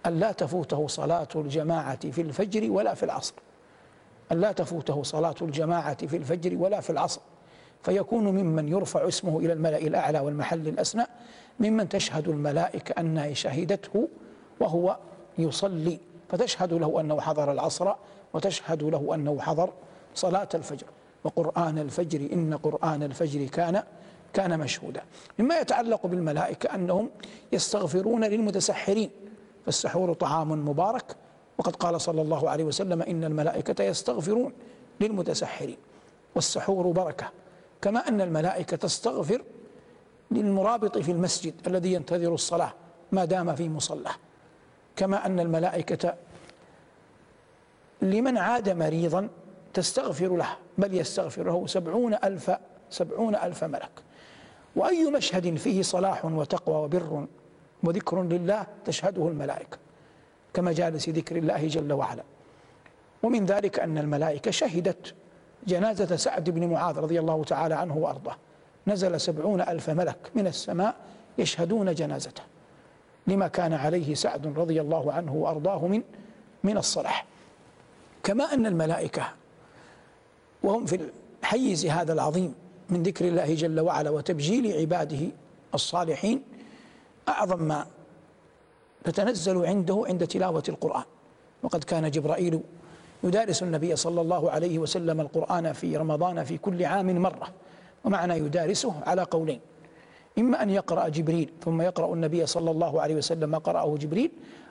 أن 0.07 0.21
لا 0.21 0.33
تفوته 0.33 0.87
صلاة 0.87 1.29
الجماعة 1.37 2.11
في 2.11 2.21
الفجر 2.21 2.71
ولا 2.71 2.95
في 2.95 3.03
العصر. 3.03 3.35
أن 4.33 4.41
لا 4.41 4.53
تفوته 4.53 5.03
صلاة 5.03 5.35
الجماعة 5.43 6.07
في 6.07 6.17
الفجر 6.17 6.57
ولا 6.57 6.81
في 6.81 6.91
العصر. 6.91 7.21
فيكون 7.83 8.25
ممن 8.25 8.69
يرفع 8.69 9.09
اسمه 9.09 9.39
إلى 9.39 9.53
الملأ 9.53 9.79
الأعلى 9.79 10.21
والمحل 10.21 10.69
الأسنى 10.69 11.05
ممن 11.61 11.89
تشهد 11.89 12.29
الملائكة 12.29 13.01
أنها 13.01 13.33
شهدته 13.33 14.09
وهو 14.61 14.97
يصلي. 15.39 15.99
فتشهد 16.29 16.73
له 16.73 17.01
أنه 17.01 17.21
حضر 17.21 17.53
العصر 17.53 17.93
وتشهد 18.35 18.83
له 18.83 19.15
أنه 19.15 19.41
حضر 19.41 19.71
صلاة 20.15 20.49
الفجر. 20.55 20.87
وقرآن 21.25 21.79
الفجر 21.79 22.33
إن 22.33 22.55
قرآن 22.55 23.03
الفجر 23.03 23.47
كان 23.47 23.83
كان 24.33 24.59
مشهودا. 24.59 25.03
مما 25.39 25.59
يتعلق 25.61 26.07
بالملائكة 26.07 26.75
أنهم 26.75 27.11
يستغفرون 27.53 28.25
للمتسحرين 28.25 29.11
فالسحور 29.65 30.13
طعام 30.13 30.69
مبارك. 30.69 31.17
وقد 31.59 31.77
قال 31.77 32.01
صلى 32.01 32.23
الله 32.23 32.51
عليه 32.51 32.65
وسلم 32.65 33.03
إن 33.03 33.25
الملائكة 33.25 33.85
يستغفرون 33.85 34.53
للمتسحرين. 35.01 35.77
والسحور 36.35 36.87
بركة. 36.87 37.31
كما 37.83 38.09
أن 38.09 38.21
الملائكة 38.21 38.77
تستغفر 38.77 39.43
للمرابط 40.31 40.99
في 40.99 41.13
المسجد 41.13 41.55
الذي 41.67 41.93
ينتظر 41.93 42.35
الصلاة 42.35 42.73
ما 43.13 43.25
دام 43.25 43.55
في 43.55 43.69
مصلاه 43.69 44.15
كما 44.99 45.27
أن 45.27 45.41
الملائكة 45.41 46.15
لمن 48.03 48.39
عاد 48.39 48.69
مريضا 48.69 49.29
تستغفر 49.75 50.37
له 50.37 50.49
بل 50.79 50.95
يستغفر 50.95 51.43
له 51.43 51.67
سبعون 51.67 52.15
ألف 52.15 52.51
سبعون 52.91 53.35
ألف 53.35 53.65
ملك. 53.65 53.91
وأي 54.77 55.11
مشهد 55.11 55.57
فيه 55.57 55.83
صلاح 55.83 56.25
وتقوى 56.25 56.77
وبر 56.77 57.27
وذكر 57.83 58.23
لله 58.23 58.67
تشهده 58.85 59.29
الملائكة 59.29 59.79
كمجالس 60.55 61.09
ذكر 61.09 61.37
الله 61.37 61.67
جل 61.67 61.93
وعلا. 61.93 62.23
ومن 63.23 63.47
ذلك 63.47 63.81
أن 63.81 63.99
الملائكة 63.99 64.51
شهدت 64.51 65.15
جنازة 65.67 66.17
سعد 66.17 66.51
بن 66.51 66.71
معاذ 66.71 66.99
رضي 66.99 67.21
الله 67.21 67.45
تعالى 67.45 67.75
عنه 67.75 67.97
وأرضاه. 67.97 68.37
نزل 68.87 69.21
سبعون 69.21 69.61
ألف 69.61 69.91
ملك 69.91 70.31
من 70.35 70.47
السماء 70.47 70.95
يشهدون 71.39 71.95
جنازته. 71.95 72.43
لما 73.29 73.49
كان 73.49 73.73
عليه 73.73 74.15
سعد 74.15 74.59
رضي 74.59 74.81
الله 74.81 75.13
عنه 75.13 75.35
وأرضاه 75.35 75.87
من 75.87 76.03
من 76.65 76.77
الصلاح. 76.79 77.27
كما 78.23 78.45
أن 78.45 78.67
الملائكة 78.67 79.29
وهم 80.63 80.87
في 80.87 81.11
الحيز 81.43 81.87
هذا 81.87 82.13
العظيم 82.13 82.55
من 82.91 83.03
ذكر 83.03 83.29
الله 83.29 83.55
جل 83.55 83.81
وعلا 83.81 84.11
وتبجيل 84.11 84.73
عباده 84.81 85.27
الصالحين 85.75 86.43
أعظم 87.29 87.63
ما 87.63 87.87
تتنزل 89.05 89.67
عنده 89.67 90.05
عند 90.09 90.27
تلاوة 90.27 90.63
القرآن. 90.69 91.05
وقد 91.63 91.85
كان 91.85 92.11
جبرائيل 92.11 92.61
يدارس 93.25 93.63
النبي 93.63 93.97
صلى 93.97 94.21
الله 94.21 94.51
عليه 94.51 94.79
وسلم 94.79 95.21
القرآن 95.21 95.73
في 95.73 95.97
رمضان 95.97 96.45
في 96.45 96.59
كل 96.59 96.85
عام 96.85 97.23
مرة 97.23 97.49
ومعنى 98.05 98.37
يدارسه 98.37 98.95
على 99.07 99.23
قولين. 99.23 99.61
إما 100.39 100.63
أن 100.63 100.71
يقرأ 100.71 101.09
جبريل 101.09 101.51
ثم 101.65 101.83
يقرأ 101.83 102.15
النبي 102.15 102.47
صلى 102.47 102.71
الله 102.71 103.01
عليه 103.03 103.15
وسلم 103.15 103.51
ما 103.51 103.59
قرأه 103.59 103.97
جبريل 103.97 104.31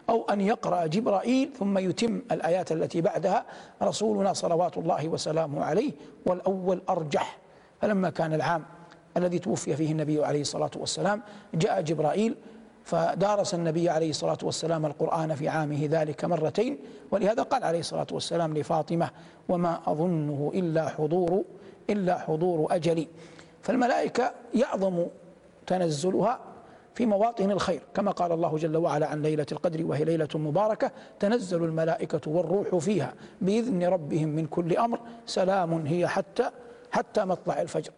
أو 0.10 0.26
أن 0.30 0.42
يقرأ 0.42 0.86
جبرائيل 0.86 1.50
ثم 1.60 1.78
يتم 1.78 2.22
الآيات 2.32 2.72
التي 2.72 3.02
بعدها 3.02 3.46
رسولنا 3.84 4.34
صلوات 4.34 4.78
الله 4.78 5.08
وسلامه 5.08 5.64
عليه 5.64 5.92
والأول 6.26 6.82
أرجح. 6.90 7.38
فلما 7.82 8.10
كان 8.10 8.34
العام 8.34 8.64
الذي 9.18 9.40
توفي 9.40 9.76
فيه 9.76 9.92
النبي 9.92 10.26
عليه 10.26 10.42
الصلاة 10.42 10.72
والسلام 10.76 11.22
جاء 11.54 11.82
جبرائيل 11.82 12.36
فدارس 12.84 13.54
النبي 13.54 13.90
عليه 13.90 14.10
الصلاة 14.10 14.38
والسلام 14.44 14.86
القرآن 14.86 15.36
في 15.36 15.48
عامه 15.50 15.88
ذلك 15.92 16.26
مرتين 16.26 16.78
ولهذا 17.12 17.44
قال 17.44 17.64
عليه 17.64 17.80
الصلاة 17.80 18.08
والسلام 18.12 18.58
لفاطمة 18.58 19.10
وما 19.50 19.80
أظنه 19.86 20.52
إلا 20.54 20.90
حضور 20.90 21.44
إلا 21.90 22.18
حضور 22.18 22.68
أجلي. 22.76 23.08
فالملائكة 23.62 24.32
يعظم 24.54 25.06
تنزلها 25.68 26.40
في 26.96 27.06
مواطن 27.06 27.52
الخير. 27.52 27.82
كما 27.94 28.12
قال 28.12 28.32
الله 28.32 28.58
جل 28.58 28.78
وعلا 28.78 29.08
عن 29.08 29.22
ليلة 29.22 29.46
القدر 29.52 29.86
وهي 29.86 30.04
ليلة 30.04 30.28
مباركة 30.36 30.92
تنزل 31.20 31.64
الملائكة 31.64 32.32
والروح 32.32 32.76
فيها 32.76 33.14
بإذن 33.42 33.84
ربهم 33.84 34.30
من 34.30 34.46
كل 34.46 34.78
أمر. 34.78 35.00
سلام 35.26 35.86
هي 35.86 36.08
حتى 36.08 36.50
حتى 36.92 37.26
مطلع 37.26 37.62
الفجر. 37.62 37.92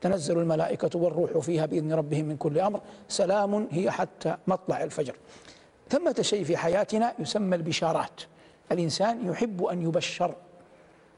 تنزل 0.00 0.38
الملائكة 0.38 0.98
والروح 0.98 1.38
فيها 1.38 1.66
بإذن 1.66 1.92
ربهم 1.92 2.24
من 2.24 2.36
كل 2.36 2.58
أمر. 2.58 2.80
سلام 3.08 3.68
هي 3.70 3.90
حتى 3.90 4.36
مطلع 4.46 4.82
الفجر. 4.82 5.14
ثمة 5.90 6.16
شيء 6.20 6.44
في 6.44 6.56
حياتنا 6.56 7.14
يسمى 7.18 7.56
البشارات. 7.56 8.20
الإنسان 8.72 9.28
يحب 9.28 9.64
أن 9.64 9.82
يبشر. 9.82 10.34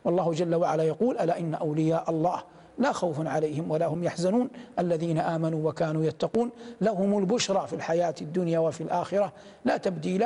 والله 0.05 0.33
جل 0.33 0.55
وعلا 0.55 0.83
يقول 0.83 1.19
ألا 1.19 1.39
إن 1.39 1.55
أولياء 1.55 2.11
الله 2.11 2.43
لا 2.79 2.93
خوف 2.93 3.27
عليهم 3.27 3.71
ولا 3.71 3.87
هم 3.87 4.05
يحزنون. 4.05 4.51
الذين 4.79 5.19
آمنوا 5.19 5.69
وكانوا 5.69 6.05
يتقون 6.05 6.51
لهم 6.81 7.19
البشرى 7.19 7.67
في 7.67 7.73
الحياة 7.73 8.15
الدنيا 8.21 8.59
وفي 8.59 8.81
الآخرة 8.81 9.33
لا 9.65 9.77
تبديل 9.77 10.25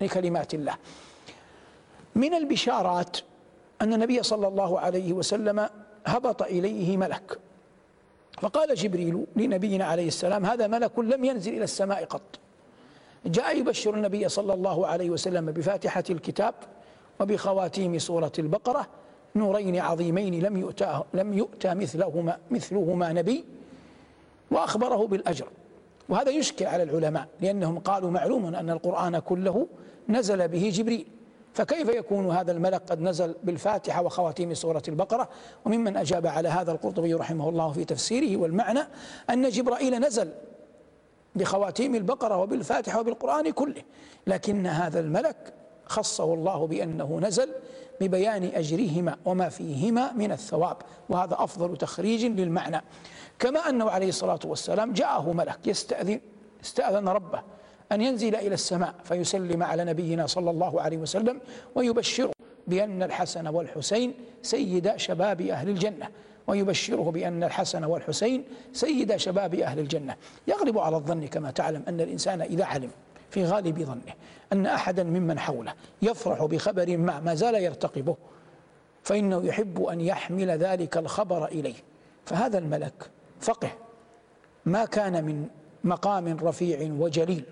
لكلمات 0.00 0.54
الله. 0.54 0.74
من 2.14 2.34
البشارات 2.34 3.16
أن 3.82 3.92
النبي 3.92 4.22
صلى 4.22 4.48
الله 4.48 4.80
عليه 4.80 5.12
وسلم 5.12 5.68
هبط 6.06 6.42
إليه 6.42 6.96
ملك. 6.96 7.38
فقال 8.40 8.74
جبريل 8.74 9.26
لنبينا 9.36 9.84
عليه 9.84 10.08
السلام 10.08 10.46
هذا 10.46 10.66
ملك 10.66 10.98
لم 10.98 11.24
ينزل 11.24 11.52
إلى 11.54 11.64
السماء 11.64 12.04
قط. 12.04 12.22
جاء 13.26 13.58
يبشر 13.58 13.94
النبي 13.94 14.28
صلى 14.28 14.54
الله 14.54 14.86
عليه 14.86 15.10
وسلم 15.10 15.46
بفاتحة 15.46 16.04
الكتاب 16.10 16.54
وبخواتيم 17.20 17.98
سورة 17.98 18.32
البقرة 18.38 18.86
نورين 19.36 19.80
عظيمين 19.80 20.42
لم 20.42 20.56
يؤتى 20.56 21.02
لم 21.14 21.32
يؤتى 21.32 21.74
مثلهما 21.74 22.38
مثلهما 22.50 23.12
نبي 23.12 23.44
وأخبره 24.50 25.06
بالأجر. 25.06 25.46
وهذا 26.08 26.30
يشكل 26.30 26.66
على 26.66 26.82
العلماء 26.82 27.28
لأنهم 27.40 27.78
قالوا 27.78 28.10
معلوم 28.10 28.54
أن 28.54 28.70
القرآن 28.70 29.18
كله 29.18 29.66
نزل 30.08 30.48
به 30.48 30.70
جبريل. 30.74 31.06
فكيف 31.54 31.88
يكون 31.88 32.30
هذا 32.30 32.52
الملك 32.52 32.82
قد 32.90 33.00
نزل 33.00 33.34
بالفاتحة 33.44 34.02
وخواتيم 34.02 34.54
سورة 34.54 34.82
البقرة؟ 34.88 35.28
وممن 35.64 35.96
أجاب 35.96 36.26
على 36.26 36.48
هذا 36.48 36.72
القرطبي 36.72 37.14
رحمه 37.14 37.48
الله 37.48 37.72
في 37.72 37.84
تفسيره 37.84 38.36
والمعنى 38.36 38.80
أن 39.30 39.48
جبرائيل 39.48 40.00
نزل 40.00 40.30
بخواتيم 41.34 41.94
البقرة 41.94 42.36
وبالفاتحة 42.36 43.00
وبالقرآن 43.00 43.50
كله. 43.50 43.82
لكن 44.26 44.66
هذا 44.66 45.00
الملك 45.00 45.54
خصه 45.86 46.34
الله 46.34 46.66
بأنه 46.66 47.20
نزل 47.22 47.48
ببيان 48.02 48.44
أجرهما 48.54 49.16
وما 49.24 49.48
فيهما 49.48 50.12
من 50.12 50.32
الثواب 50.32 50.76
وهذا 51.08 51.36
أفضل 51.38 51.76
تخريج 51.76 52.24
للمعنى. 52.24 52.82
كما 53.38 53.60
أنه 53.68 53.90
عليه 53.90 54.08
الصلاة 54.08 54.40
والسلام 54.44 54.92
جاءه 54.92 55.32
ملك 55.32 55.66
يستأذن 55.66 56.20
استأذن 56.64 57.08
ربه 57.08 57.42
أن 57.92 58.00
ينزل 58.00 58.34
إلى 58.34 58.54
السماء 58.54 58.94
فيسلم 59.04 59.62
على 59.62 59.84
نبينا 59.84 60.26
صلى 60.26 60.50
الله 60.50 60.80
عليه 60.80 60.96
وسلم 60.96 61.40
ويبشره 61.74 62.32
بأن 62.66 63.02
الحسن 63.02 63.46
والحسين 63.46 64.14
سيد 64.42 64.96
شباب 64.96 65.40
أهل 65.40 65.68
الجنة 65.68 66.08
ويبشره 66.46 67.10
بأن 67.10 67.44
الحسن 67.44 67.84
والحسين 67.84 68.44
سيد 68.72 69.16
شباب 69.16 69.54
أهل 69.54 69.78
الجنة. 69.78 70.16
يغلب 70.48 70.78
على 70.78 70.96
الظن 70.96 71.26
كما 71.26 71.50
تعلم 71.50 71.82
أن 71.88 72.00
الإنسان 72.00 72.42
إذا 72.42 72.64
علم. 72.64 72.90
في 73.32 73.44
غالب 73.44 73.82
ظنه 73.82 74.14
أن 74.52 74.66
أحدا 74.66 75.02
ممن 75.02 75.38
حوله 75.38 75.74
يفرح 76.02 76.44
بخبر 76.44 76.96
ما 76.96 77.20
ما 77.20 77.34
زال 77.34 77.54
يرتقبه 77.54 78.16
فإنه 79.02 79.44
يحب 79.44 79.82
أن 79.82 80.00
يحمل 80.00 80.50
ذلك 80.50 80.96
الخبر 80.96 81.46
إليه. 81.46 81.74
فهذا 82.24 82.58
الملك 82.58 83.10
فقه 83.40 83.70
ما 84.66 84.84
كان 84.84 85.24
من 85.24 85.46
مقام 85.84 86.36
رفيع 86.42 86.92
وجليل 86.98 87.44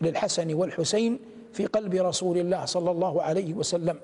للحسن 0.00 0.54
والحسين 0.54 1.18
في 1.52 1.66
قلب 1.66 1.94
رسول 1.94 2.38
الله 2.38 2.64
صلى 2.64 2.90
الله 2.90 3.22
عليه 3.22 3.54
وسلم 3.54 4.00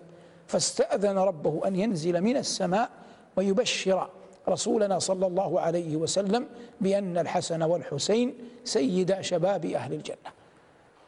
فاستأذن 0.46 1.18
ربه 1.18 1.60
أن 1.66 1.76
ينزل 1.76 2.20
من 2.20 2.36
السماء 2.36 2.90
ويبشر 3.36 4.08
رسولنا 4.48 4.98
صلى 4.98 5.26
الله 5.26 5.60
عليه 5.60 5.96
وسلم 5.96 6.46
بأن 6.80 7.18
الحسن 7.18 7.62
والحسين 7.62 8.34
سيدا 8.64 9.22
شباب 9.22 9.64
أهل 9.64 9.92
الجنة. 9.92 10.43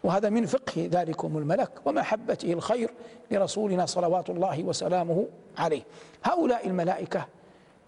وهذا 0.06 0.28
من 0.30 0.46
فقه 0.46 0.88
ذلكم 0.92 1.38
الملك 1.38 1.70
ومحبته 1.84 2.52
الخير 2.52 2.90
لرسولنا 3.30 3.86
صلوات 3.86 4.30
الله 4.30 4.64
وسلامه 4.64 5.26
عليه. 5.58 5.82
هؤلاء 6.24 6.66
الملائكة 6.66 7.26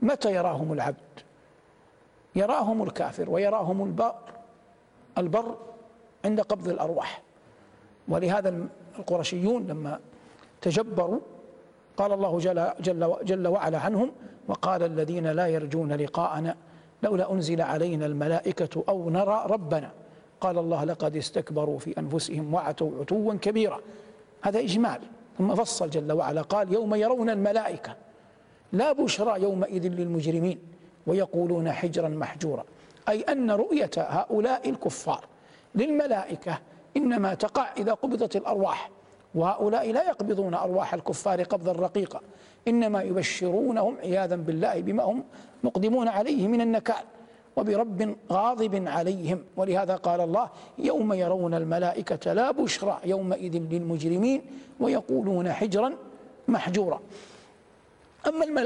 متى 0.03 0.35
يراهم 0.35 0.73
العبد؟ 0.73 0.97
يراهم 2.37 2.83
الكافر 2.83 3.31
ويراهم 3.31 3.85
البر 3.85 4.15
البر 5.19 5.57
عند 6.25 6.41
قبض 6.41 6.69
الأرواح. 6.69 7.23
ولهذا 8.09 8.69
القرشيون 8.99 9.67
لما 9.67 10.01
تجبروا 10.61 11.21
قال 11.97 12.13
الله 12.13 12.39
جل, 12.39 12.71
جل, 12.81 13.17
جل 13.23 13.49
وعلا 13.49 13.79
عنهم 13.79 14.13
وقال 14.49 14.83
الذين 14.83 15.27
لا 15.27 15.47
يرجون 15.47 15.93
لقاءنا 15.93 16.57
لولا 17.03 17.33
أنزل 17.33 17.61
علينا 17.61 18.07
الملائكة 18.07 18.85
أو 18.89 19.11
نرى 19.11 19.47
ربنا. 19.47 19.91
قال 20.41 20.59
الله 20.59 20.85
لقد 20.85 21.17
استكبروا 21.17 21.79
في 21.79 21.99
أنفسهم 21.99 22.55
وعتوا 22.55 22.91
عتوا 23.01 23.35
كبيرا. 23.35 23.81
هذا 24.43 24.61
إجمال. 24.61 25.01
ثم 25.39 25.55
فصل 25.55 25.91
جل 25.91 26.13
وعلا 26.13 26.43
قال 26.43 26.73
يوم 26.73 26.95
يرون 26.95 27.31
الملائكة. 27.31 27.97
لا 28.73 28.93
بشرى 28.93 29.43
يومئذ 29.43 29.87
للمجرمين 29.87 30.59
ويقولون 31.07 31.73
حجرا 31.73 32.09
محجورا. 32.09 32.65
أي 33.09 33.21
أن 33.21 33.51
رؤية 33.51 33.91
هؤلاء 33.97 34.71
الكفار 34.71 35.25
للملائكة 35.75 36.59
إنما 36.97 37.35
تقع 37.35 37.73
إذا 37.77 37.93
قبضت 37.93 38.37
الأرواح 38.37 38.91
وهؤلاء 39.35 39.93
لا 39.93 40.09
يقبضون 40.09 40.55
أرواح 40.55 40.95
الكفار 40.95 41.43
قبضا 41.43 41.73
رقيقا. 41.73 42.21
إنما 42.69 43.03
يبشرونهم 43.03 43.97
عياذا 43.99 44.37
بالله 44.37 44.81
بما 44.81 45.03
هم 45.03 45.25
مقدمون 45.65 46.09
عليه 46.09 46.49
من 46.49 46.61
النكال. 46.61 47.05
وبرب 47.59 48.17
غاضب 48.33 48.75
عليهم. 48.89 49.45
ولهذا 49.57 49.97
قال 49.97 50.21
الله 50.21 50.47
يوم 50.79 51.13
يرون 51.13 51.55
الملائكة 51.55 52.33
لا 52.33 52.51
بشرى 52.51 52.99
يومئذ 53.05 53.55
للمجرمين 53.73 54.43
ويقولون 54.81 55.53
حجرا 55.53 55.91
محجورا. 56.49 57.01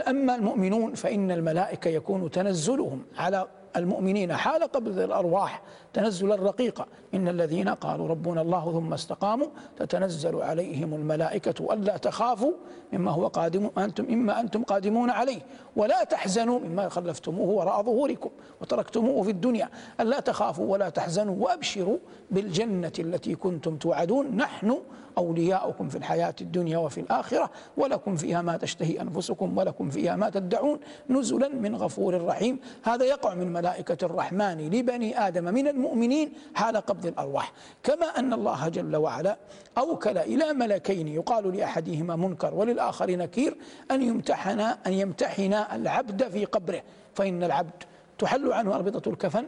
أما 0.09 0.35
المؤمنون 0.35 0.95
فإن 0.95 1.31
الملائكة 1.31 1.89
يكون 1.89 2.31
تنزلهم 2.31 3.05
على 3.19 3.47
المؤمنين 3.77 4.37
حال 4.37 4.63
قبض 4.63 4.99
الأرواح 4.99 5.63
تنزلا 5.93 6.35
رقيقا 6.35 6.87
إن 7.15 7.29
الذين 7.29 7.69
قالوا 7.69 8.09
ربنا 8.09 8.43
الله 8.43 8.73
ثم 8.73 8.93
استقاموا 8.93 9.47
تتنزل 9.77 10.43
عليهم 10.43 10.95
الملائكة 10.95 11.73
ألا 11.73 11.97
تخافوا 11.97 12.53
مما 12.93 13.11
هو 13.11 13.27
قادم 13.27 13.71
أنتم 13.79 14.05
إما 14.05 14.41
أنتم 14.41 14.63
قادمون 14.63 15.11
عليه. 15.11 15.41
ولا 15.77 16.05
تحزنوا 16.05 16.59
مما 16.59 16.89
خلفتموه 16.89 17.49
وراء 17.49 17.83
ظهوركم 17.83 18.31
وتركتموه 18.61 19.23
في 19.23 19.31
الدنيا. 19.31 19.69
ألا 20.01 20.21
تخافوا 20.21 20.73
ولا 20.73 20.89
تحزنوا 20.89 21.37
وأبشروا 21.39 21.99
بالجنة 22.31 22.93
التي 22.99 23.35
كنتم 23.35 23.77
توعدون. 23.77 24.37
نحن 24.37 24.79
أولياؤكم 25.19 25.89
في 25.89 25.99
الحياة 25.99 26.35
الدنيا 26.41 26.79
وفي 26.79 27.01
الآخرة. 27.01 27.51
ولكم 27.77 28.17
فيها 28.17 28.43
ما 28.43 28.57
تشتهي 28.57 29.01
أنفسكم 29.01 29.59
ولكم 29.59 29.91
فيها 29.91 30.17
ما 30.17 30.31
تدعون. 30.31 30.81
نزلا 31.11 31.49
من 31.49 31.77
غفور 31.77 32.25
رحيم. 32.25 32.61
هذا 32.83 33.05
يقع 33.05 33.35
من 33.35 33.53
ملائكة 33.53 34.07
الرحمن 34.07 34.71
لبني 34.71 35.27
آدم 35.29 35.45
من 35.45 35.69
المؤمنين 35.83 36.33
حال 36.55 36.77
قبض 36.77 37.07
الأرواح. 37.07 37.53
كما 37.83 38.07
أن 38.07 38.33
الله 38.33 38.69
جل 38.69 38.97
وعلا 38.97 39.37
أوكل 39.79 40.19
إلى 40.19 40.53
ملكين 40.53 41.09
يقال 41.09 41.57
لأحدهما 41.57 42.17
منكر 42.17 42.55
وللآخر 42.55 43.11
نكير 43.11 43.57
أن 43.91 44.03
يمتحنا 44.03 44.79
أن 44.87 44.93
يمتحنا 44.93 45.77
العبد 45.77 46.29
في 46.29 46.45
قبره. 46.45 46.83
فإن 47.15 47.45
العبد 47.45 47.83
تحل 48.19 48.53
عنه 48.53 48.75
أربطة 48.75 49.09
الكفن 49.09 49.47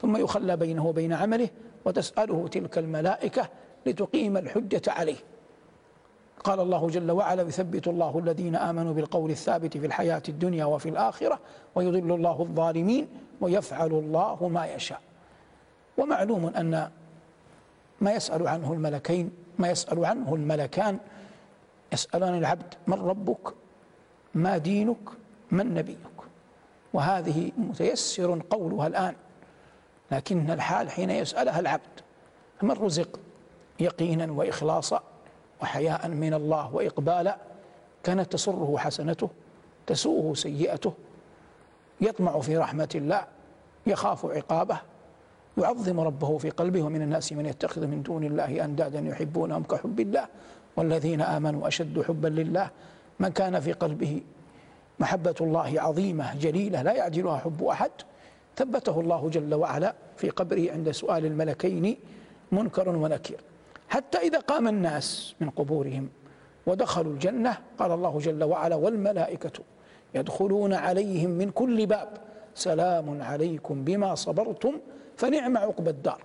ثم 0.00 0.16
يخلى 0.16 0.56
بينه 0.56 0.86
وبين 0.86 1.12
عمله 1.12 1.48
وتسأله 1.84 2.48
تلك 2.48 2.78
الملائكة 2.78 3.48
لتقيم 3.86 4.36
الحجة 4.36 4.82
عليه. 4.88 5.16
قال 6.44 6.60
الله 6.60 6.88
جل 6.88 7.10
وعلا 7.10 7.42
يثبت 7.42 7.88
الله 7.88 8.18
الذين 8.18 8.56
آمنوا 8.56 8.92
بالقول 8.92 9.30
الثابت 9.30 9.78
في 9.78 9.86
الحياة 9.86 10.22
الدنيا 10.28 10.64
وفي 10.64 10.88
الآخرة 10.88 11.38
ويضل 11.74 12.12
الله 12.12 12.42
الظالمين 12.42 13.08
ويفعل 13.40 13.90
الله 13.90 14.48
ما 14.48 14.66
يشاء. 14.66 15.00
ومعلوم 15.98 16.46
أن 16.46 16.90
ما 18.00 18.12
يسأل 18.12 18.48
عنه 18.48 18.72
الملكين 18.72 19.30
ما 19.58 19.70
يسأل 19.70 20.04
عنه 20.04 20.34
الملكان 20.34 20.98
يسألان 21.92 22.38
العبد 22.38 22.74
من 22.86 22.94
ربك 23.02 23.54
ما 24.34 24.58
دينك 24.58 25.08
من 25.50 25.74
نبيك. 25.74 25.98
وهذه 26.92 27.52
متيسر 27.58 28.42
قولها 28.50 28.86
الآن 28.86 29.14
لكن 30.10 30.50
الحال 30.50 30.90
حين 30.90 31.10
يسألها 31.10 31.60
العبد 31.60 32.00
من 32.62 32.70
رزق؟ 32.70 33.20
يقينا 33.80 34.32
وإخلاصا 34.32 35.02
وحياء 35.62 36.08
من 36.08 36.34
الله 36.34 36.74
وإقبالا 36.74 37.36
كانت 38.02 38.32
تسره 38.32 38.74
حسنته 38.78 39.30
تسوءه 39.86 40.34
سيئته 40.34 40.92
يطمع 42.00 42.40
في 42.40 42.56
رحمة 42.56 42.88
الله 42.94 43.24
يخاف 43.86 44.26
عقابه 44.26 44.80
يعظم 45.58 46.00
ربه 46.00 46.38
في 46.38 46.50
قلبه 46.50 46.82
ومن 46.82 47.02
الناس 47.02 47.32
من 47.32 47.46
يتخذ 47.46 47.86
من 47.86 48.02
دون 48.02 48.24
الله 48.24 48.64
أندادا 48.64 49.00
يحبونهم 49.00 49.62
كحب 49.62 50.00
الله 50.00 50.26
والذين 50.76 51.20
آمنوا 51.20 51.68
أشد 51.68 52.02
حبا 52.02 52.28
لله 52.28 52.70
من 53.20 53.28
كان 53.28 53.60
في 53.60 53.72
قلبه 53.72 54.20
محبة 55.00 55.34
الله 55.40 55.80
عظيمة 55.80 56.34
جليلة 56.34 56.82
لا 56.82 56.92
يعجلها 56.92 57.38
حب 57.38 57.64
أحد 57.64 57.90
ثبته 58.56 59.00
الله 59.00 59.28
جل 59.28 59.54
وعلا 59.54 59.94
في 60.16 60.30
قبره 60.30 60.72
عند 60.72 60.90
سؤال 60.90 61.26
الملكين 61.26 61.96
منكر 62.52 62.88
ونكير 62.88 63.40
حتى 63.88 64.18
إذا 64.18 64.38
قام 64.38 64.68
الناس 64.68 65.34
من 65.40 65.50
قبورهم 65.50 66.08
ودخلوا 66.66 67.12
الجنة 67.12 67.58
قال 67.78 67.92
الله 67.92 68.18
جل 68.18 68.44
وعلا 68.44 68.76
والملائكة 68.76 69.62
يدخلون 70.14 70.72
عليهم 70.72 71.30
من 71.30 71.50
كل 71.50 71.86
باب 71.86 72.08
سلام 72.54 73.22
عليكم 73.22 73.84
بما 73.84 74.14
صبرتم 74.14 74.72
فنعم 75.16 75.56
عقب 75.56 75.88
الدار. 75.88 76.22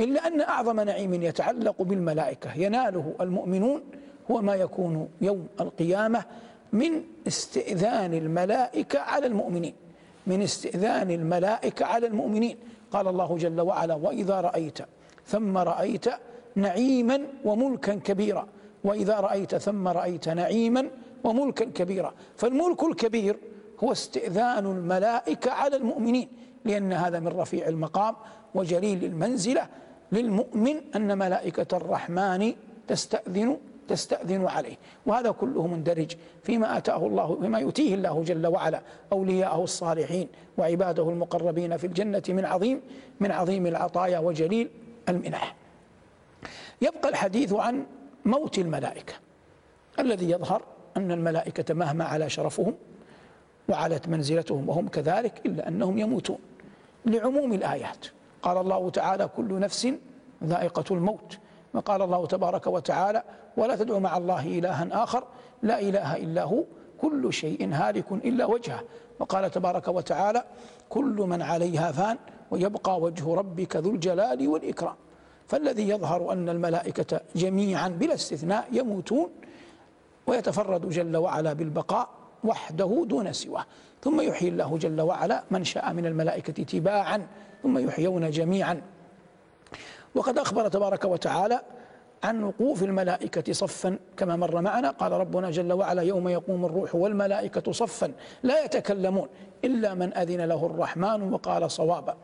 إلا 0.00 0.26
أن 0.26 0.40
أعظم 0.40 0.80
نعيم 0.80 1.14
يتعلق 1.14 1.82
بالملائكة 1.82 2.54
يناله 2.58 3.14
المؤمنون 3.20 3.82
هو 4.30 4.42
ما 4.42 4.54
يكون 4.54 5.08
يوم 5.20 5.46
القيامة 5.60 6.24
من 6.72 7.02
استئذان 7.26 8.14
الملائكة 8.14 8.98
على 8.98 9.26
المؤمنين. 9.26 9.74
من 10.26 10.42
استئذان 10.42 11.10
الملائكة 11.10 11.86
على 11.86 12.06
المؤمنين. 12.06 12.56
قال 12.90 13.08
الله 13.08 13.36
جل 13.36 13.60
وعلا 13.60 13.94
وإذا 13.94 14.40
رأيت 14.40 14.78
ثم 15.26 15.58
رأيت 15.58 16.06
نعيما 16.56 17.20
وملكا 17.44 17.94
كبيرا. 17.94 18.48
وإذا 18.84 19.20
رأيت 19.20 19.56
ثم 19.56 19.88
رأيت 19.88 20.28
نعيما 20.28 20.90
وملكا 21.24 21.64
كبيرا. 21.64 22.14
فالملك 22.36 22.82
الكبير 22.84 23.36
هو 23.84 23.92
استئذان 23.92 24.66
الملائكة 24.66 25.50
على 25.50 25.76
المؤمنين. 25.76 26.28
لأن 26.68 26.92
هذا 26.92 27.20
من 27.20 27.28
رفيع 27.28 27.68
المقام 27.68 28.14
وجليل 28.54 29.04
المنزلة 29.04 29.66
للمؤمن 30.12 30.80
أن 30.96 31.18
ملائكة 31.18 31.76
الرحمن 31.76 32.52
تستأذن 32.88 33.56
تستأذن 33.88 34.46
عليه. 34.46 34.76
وهذا 35.06 35.30
كله 35.30 35.66
مندرج 35.66 36.16
فيما 36.42 36.76
أتاه 36.76 37.06
الله 37.06 37.38
فيما 37.40 37.58
يؤتيه 37.58 37.94
الله 37.94 38.22
جل 38.22 38.46
وعلا. 38.46 38.82
أولياءه 39.12 39.64
الصالحين 39.64 40.28
وعباده 40.58 41.10
المقربين 41.10 41.76
في 41.76 41.86
الجنة 41.86 42.22
من 42.28 42.44
عظيم 42.44 42.80
من 43.20 43.30
عظيم 43.30 43.66
العطايا 43.66 44.18
وجليل 44.18 44.70
المنح. 45.08 45.54
يبقى 46.82 47.08
الحديث 47.08 47.52
عن 47.52 47.86
موت 48.24 48.58
الملائكة 48.58 49.14
الذي 49.98 50.30
يظهر 50.30 50.62
أن 50.96 51.12
الملائكة 51.12 51.74
مهما 51.74 52.04
على 52.04 52.30
شرفهم 52.30 52.74
وعلت 53.68 54.08
منزلتهم 54.08 54.68
وهم 54.68 54.88
كذلك 54.88 55.46
إلا 55.46 55.68
أنهم 55.68 55.98
يموتون. 55.98 56.38
لعموم 57.08 57.52
الآيات. 57.52 58.06
قال 58.42 58.56
الله 58.56 58.90
تعالى 58.90 59.28
كل 59.36 59.58
نفس 59.58 59.88
ذائقة 60.44 60.84
الموت. 60.90 61.38
وقال 61.74 62.02
الله 62.02 62.26
تبارك 62.26 62.66
وتعالى 62.66 63.22
ولا 63.56 63.76
تدعو 63.76 64.00
مع 64.00 64.16
الله 64.16 64.46
إلها 64.46 65.02
آخر. 65.04 65.24
لا 65.62 65.80
إله 65.80 66.16
إلا 66.16 66.42
هو. 66.42 66.64
كل 67.00 67.32
شيء 67.32 67.68
هالك 67.72 68.12
إلا 68.12 68.44
وجهه. 68.46 68.80
وقال 69.20 69.50
تبارك 69.50 69.88
وتعالى 69.88 70.44
كل 70.88 71.16
من 71.28 71.42
عليها 71.42 71.92
فان 71.92 72.18
ويبقى 72.50 73.00
وجه 73.00 73.34
ربك 73.34 73.76
ذو 73.76 73.90
الجلال 73.90 74.48
والإكرام. 74.48 74.96
فالذي 75.46 75.88
يظهر 75.88 76.32
أن 76.32 76.48
الملائكة 76.48 77.20
جميعا 77.36 77.88
بلا 77.88 78.14
استثناء 78.14 78.68
يموتون 78.72 79.30
ويتفرد 80.26 80.88
جل 80.88 81.16
وعلا 81.16 81.52
بالبقاء 81.52 82.08
وحده 82.44 83.04
دون 83.06 83.32
سواه. 83.32 83.64
ثم 84.02 84.20
يحيي 84.20 84.48
الله 84.48 84.78
جل 84.78 85.00
وعلا 85.00 85.44
من 85.50 85.64
شاء 85.64 85.92
من 85.92 86.06
الملائكة 86.06 86.62
تباعا 86.62 87.26
ثم 87.62 87.78
يحيون 87.78 88.30
جميعا. 88.30 88.82
وقد 90.14 90.38
أخبر 90.38 90.68
تبارك 90.68 91.04
وتعالى 91.04 91.60
عن 92.24 92.44
وقوف 92.44 92.82
الملائكة 92.82 93.52
صفا 93.52 93.98
كما 94.16 94.36
مر 94.36 94.60
معنا. 94.60 94.90
قال 94.90 95.12
ربنا 95.12 95.50
جل 95.50 95.72
وعلا 95.72 96.02
يوم 96.02 96.28
يقوم 96.28 96.64
الروح 96.64 96.94
والملائكة 96.94 97.72
صفا 97.72 98.12
لا 98.42 98.64
يتكلمون 98.64 99.28
إلا 99.64 99.94
من 99.94 100.14
أذن 100.14 100.40
له 100.40 100.66
الرحمن 100.66 101.32
وقال 101.32 101.70
صوابا. 101.70 102.16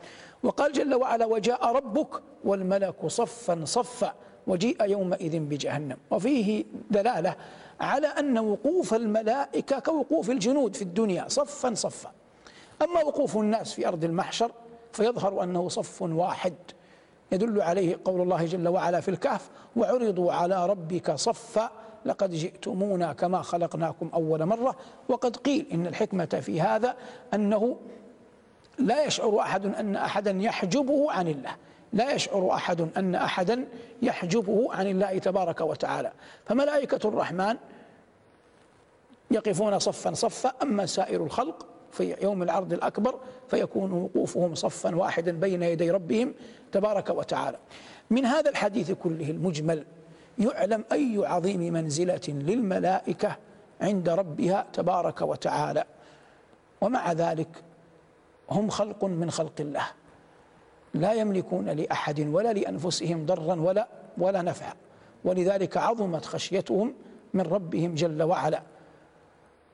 وقال 0.42 0.72
جل 0.72 0.94
وعلا 0.94 1.26
وجاء 1.26 1.72
ربك 1.76 2.22
والملك 2.44 3.06
صفا 3.06 3.64
صفا 3.64 4.14
وجيء 4.46 4.84
يومئذ 4.84 5.38
بجهنم. 5.38 5.96
وفيه 6.10 6.64
دلالة 6.90 7.36
على 7.80 8.06
أن 8.06 8.38
وقوف 8.38 8.94
الملائكة 8.94 9.78
كوقوف 9.78 10.30
الجنود 10.30 10.76
في 10.76 10.82
الدنيا 10.82 11.24
صفا 11.28 11.74
صفا. 11.74 12.12
أما 12.82 13.04
وقوف 13.04 13.36
الناس 13.36 13.72
في 13.72 13.88
أرض 13.88 14.04
المحشر 14.04 14.50
فيظهر 14.92 15.42
أنه 15.42 15.68
صف 15.68 16.02
واحد. 16.02 16.54
يدل 17.32 17.62
عليه 17.62 17.98
قول 18.04 18.20
الله 18.20 18.44
جل 18.44 18.68
وعلا 18.68 19.00
في 19.00 19.08
الكهف 19.08 19.50
وعرضوا 19.76 20.32
على 20.32 20.66
ربك 20.66 21.14
صفا 21.14 21.70
لقد 22.04 22.30
جئتمونا 22.30 23.12
كما 23.12 23.42
خلقناكم 23.42 24.10
أول 24.14 24.44
مرة 24.46 24.76
وقد 25.08 25.36
قيل 25.36 25.66
إن 25.72 25.86
الحكمة 25.86 26.24
في 26.24 26.60
هذا 26.60 26.96
أنه 27.34 27.76
لا 28.78 29.04
يشعر 29.04 29.40
أحد 29.40 29.66
أن 29.66 29.96
أحدا 29.96 30.30
يحجبه 30.30 31.12
عن 31.12 31.28
الله. 31.28 31.56
لا 31.94 32.12
يشعر 32.12 32.54
أحد 32.54 32.88
أن 32.96 33.14
أحدا 33.14 33.64
يحجبه 34.02 34.74
عن 34.74 34.86
الله 34.86 35.18
تبارك 35.18 35.60
وتعالى. 35.60 36.12
فملائكة 36.46 37.08
الرحمن 37.08 37.56
يقفون 39.30 39.78
صفا 39.78 40.14
صفا 40.14 40.52
أما 40.62 40.86
سائر 40.86 41.24
الخلق 41.24 41.66
في 41.92 42.16
يوم 42.22 42.42
العرض 42.42 42.72
الأكبر 42.72 43.20
فيكون 43.48 43.92
وقوفهم 43.92 44.54
صفا 44.54 44.96
واحدا 44.96 45.32
بين 45.32 45.62
يدي 45.62 45.90
ربهم 45.90 46.34
تبارك 46.72 47.10
وتعالى. 47.10 47.58
من 48.10 48.26
هذا 48.26 48.50
الحديث 48.50 48.92
كله 48.92 49.30
المجمل 49.30 49.84
يعلم 50.38 50.84
أي 50.92 51.22
عظيم 51.26 51.60
منزلة 51.60 52.20
للملائكة 52.28 53.36
عند 53.80 54.08
ربها 54.08 54.66
تبارك 54.72 55.22
وتعالى. 55.22 55.84
ومع 56.80 57.12
ذلك 57.12 57.48
هم 58.50 58.70
خلق 58.70 59.04
من 59.04 59.30
خلق 59.30 59.54
الله. 59.60 59.86
لا 60.94 61.12
يملكون 61.12 61.68
لأحد 61.68 62.20
ولا 62.20 62.52
لأنفسهم 62.52 63.26
ضرا 63.26 63.54
ولا 63.60 63.88
ولا 64.18 64.42
نفعا. 64.42 64.74
ولذلك 65.24 65.76
عظمت 65.76 66.24
خشيتهم 66.24 66.94
من 67.34 67.40
ربهم 67.40 67.94
جل 67.94 68.22
وعلا. 68.22 68.62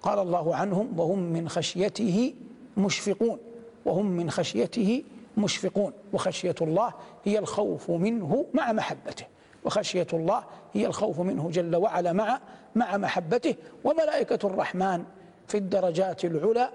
قال 0.02 0.18
الله 0.18 0.54
عنهم 0.54 1.00
وهم 1.00 1.18
من 1.18 1.48
خشيته 1.48 2.34
مشفقون. 2.76 3.38
وهم 3.84 4.06
من 4.06 4.30
خشيته 4.30 5.02
مشفقون. 5.36 5.92
وخشية 6.12 6.54
الله 6.60 6.92
هي 7.24 7.38
الخوف 7.38 7.90
منه 7.90 8.46
مع 8.54 8.72
محبته. 8.72 9.24
وخشية 9.64 10.06
الله 10.12 10.44
هي 10.72 10.86
الخوف 10.86 11.20
منه 11.20 11.50
جل 11.50 11.76
وعلا 11.76 12.12
مع 12.12 12.40
مع 12.74 12.96
محبته. 12.96 13.54
وملائكة 13.84 14.46
الرحمن 14.46 15.04
في 15.46 15.58
الدرجات 15.58 16.24
العلى 16.24 16.68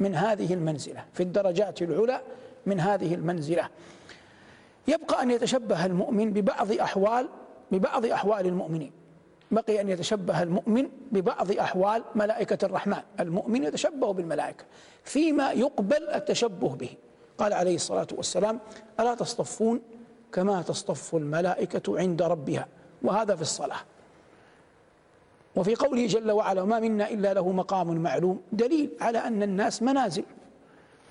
من 0.00 0.14
هذه 0.14 0.54
المنزلة. 0.54 1.04
في 1.12 1.22
الدرجات 1.22 1.82
العلى 1.82 2.20
من 2.66 2.80
هذه 2.80 3.14
المنزلة. 3.14 3.68
يبقى 4.88 5.22
أن 5.22 5.30
يتشبه 5.30 5.86
المؤمن 5.86 6.32
ببعض 6.32 6.72
أحوال 6.72 7.28
ببعض 7.70 8.06
أحوال 8.06 8.46
المؤمنين. 8.46 8.92
بقي 9.50 9.80
أن 9.80 9.88
يتشبه 9.88 10.42
المؤمن 10.42 10.88
ببعض 11.12 11.52
أحوال 11.52 12.04
ملائكة 12.14 12.66
الرحمن. 12.66 13.02
المؤمن 13.20 13.64
يتشبه 13.64 14.12
بالملائكة 14.12 14.64
فيما 15.04 15.52
يقبل 15.52 16.08
التشبه 16.08 16.68
به. 16.68 16.90
قال 17.38 17.52
عليه 17.52 17.74
الصلاة 17.74 18.06
والسلام 18.12 18.60
ألا 19.00 19.14
تصطفون 19.14 19.80
كما 20.32 20.62
تصطف 20.62 21.14
الملائكة 21.14 21.98
عند 21.98 22.22
ربها؟ 22.22 22.68
وهذا 23.02 23.36
في 23.36 23.42
الصلاة. 23.42 23.80
وفي 25.56 25.74
قوله 25.74 26.06
جل 26.06 26.30
وعلا 26.30 26.62
وما 26.62 26.80
منا 26.80 27.10
إلا 27.10 27.34
له 27.34 27.52
مقام 27.52 27.96
معلوم. 27.96 28.42
دليل 28.52 28.90
على 29.00 29.18
أن 29.18 29.42
الناس 29.42 29.82
منازل. 29.82 30.24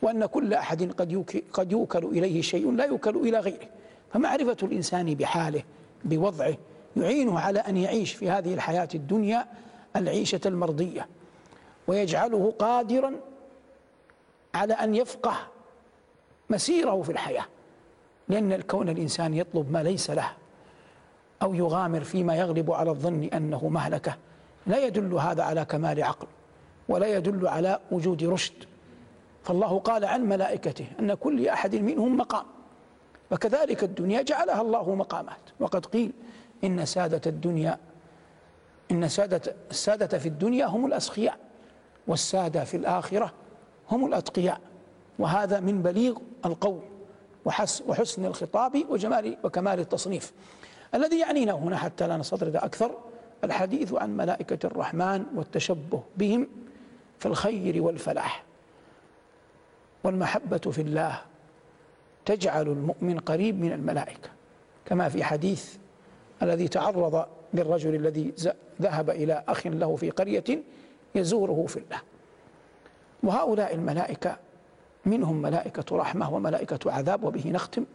وأن 0.02 0.26
كل 0.26 0.54
أحد 0.54 0.92
قد 0.92 1.42
قد 1.54 1.72
يوكل 1.72 2.06
إليه 2.06 2.42
شيء 2.42 2.72
لا 2.72 2.86
يوكل 2.86 3.16
إلى 3.16 3.40
غيره. 3.40 3.68
فمعرفة 4.14 4.58
الإنسان 4.64 5.14
بحاله 5.14 5.64
بوضعه 6.06 6.58
يعينه 6.98 7.40
على 7.40 7.60
أن 7.60 7.78
يعيش 7.78 8.14
في 8.14 8.30
هذه 8.30 8.54
الحياة 8.54 8.90
الدنيا 8.96 9.48
العيشة 9.96 10.40
المرضية 10.46 11.08
ويجعله 11.88 12.54
قادرا 12.60 13.14
على 14.56 14.74
أن 14.74 14.96
يفقه 14.96 15.38
مسيره 16.50 17.02
في 17.02 17.12
الحياة. 17.12 17.46
لأن 18.30 18.54
الكون 18.54 18.90
الإنسان 18.90 19.34
يطلب 19.34 19.72
ما 19.72 19.84
ليس 19.84 20.10
له 20.10 20.32
أو 21.42 21.54
يغامر 21.54 22.04
فيما 22.04 22.36
يغلب 22.36 22.72
على 22.72 22.90
الظن 22.90 23.24
أنه 23.24 23.68
مهلكة. 23.68 24.18
لا 24.68 24.86
يدل 24.86 25.14
هذا 25.14 25.44
على 25.44 25.66
كمال 25.66 26.04
عقل 26.04 26.28
ولا 26.90 27.08
يدل 27.08 27.48
على 27.48 27.80
وجود 27.92 28.24
رشد. 28.24 28.71
فالله 29.44 29.80
قال 29.80 30.06
عن 30.06 30.22
ملائكته 30.22 30.86
أن 31.00 31.14
كل 31.14 31.48
أحد 31.48 31.76
منهم 31.76 32.18
مقام. 32.18 32.46
وكذلك 33.32 33.84
الدنيا 33.84 34.22
جعلها 34.22 34.62
الله 34.62 34.96
مقامات. 34.96 35.40
وقد 35.60 35.86
قيل 35.86 36.12
إن 36.64 36.86
سادة 36.86 37.22
الدنيا 37.26 37.78
إن 38.92 39.08
سادة 39.08 39.56
السادة 39.72 40.18
في 40.18 40.28
الدنيا 40.28 40.66
هم 40.66 40.86
الأسخياء 40.86 41.38
والسادة 42.08 42.64
في 42.64 42.78
الآخرة 42.78 43.34
هم 43.92 44.06
الأتقياء. 44.06 44.60
وهذا 45.20 45.60
من 45.60 45.82
بليغ 45.82 46.18
القول 46.46 46.82
وحسن 47.88 48.26
الخطاب 48.26 48.86
وجمال 48.90 49.38
وكمال 49.44 49.80
التصنيف. 49.80 50.34
الذي 50.96 51.20
يعنينا 51.20 51.52
هنا 51.52 51.78
حتى 51.78 52.08
لا 52.08 52.18
نستطرد 52.18 52.56
أكثر 52.56 52.98
الحديث 53.44 53.94
عن 53.94 54.18
ملائكة 54.18 54.68
الرحمن 54.68 55.26
والتشبه 55.36 56.04
بهم 56.18 56.48
في 57.20 57.26
الخير 57.26 57.84
والفلاح. 57.84 58.44
والمحبة 60.04 60.58
في 60.58 60.82
الله 60.82 61.22
تجعل 62.26 62.68
المؤمن 62.68 63.20
قريب 63.20 63.60
من 63.62 63.72
الملائكة 63.72 64.30
كما 64.86 65.10
في 65.10 65.24
حديث 65.24 65.76
الذي 66.44 66.68
تعرض 66.68 67.26
للرجل 67.54 67.96
الذي 67.96 68.34
ذهب 68.82 69.10
إلى 69.10 69.44
أخ 69.48 69.68
له 69.68 69.96
في 69.96 70.10
قرية 70.10 70.64
يزوره 71.16 71.66
في 71.68 71.78
الله. 71.78 72.02
وهؤلاء 73.24 73.76
الملائكة 73.76 74.38
منهم 75.06 75.42
ملائكة 75.42 75.98
رحمة 75.98 76.34
وملائكة 76.34 76.92
عذاب 76.92 77.24
وبه 77.24 77.44
نختم. 77.50 77.86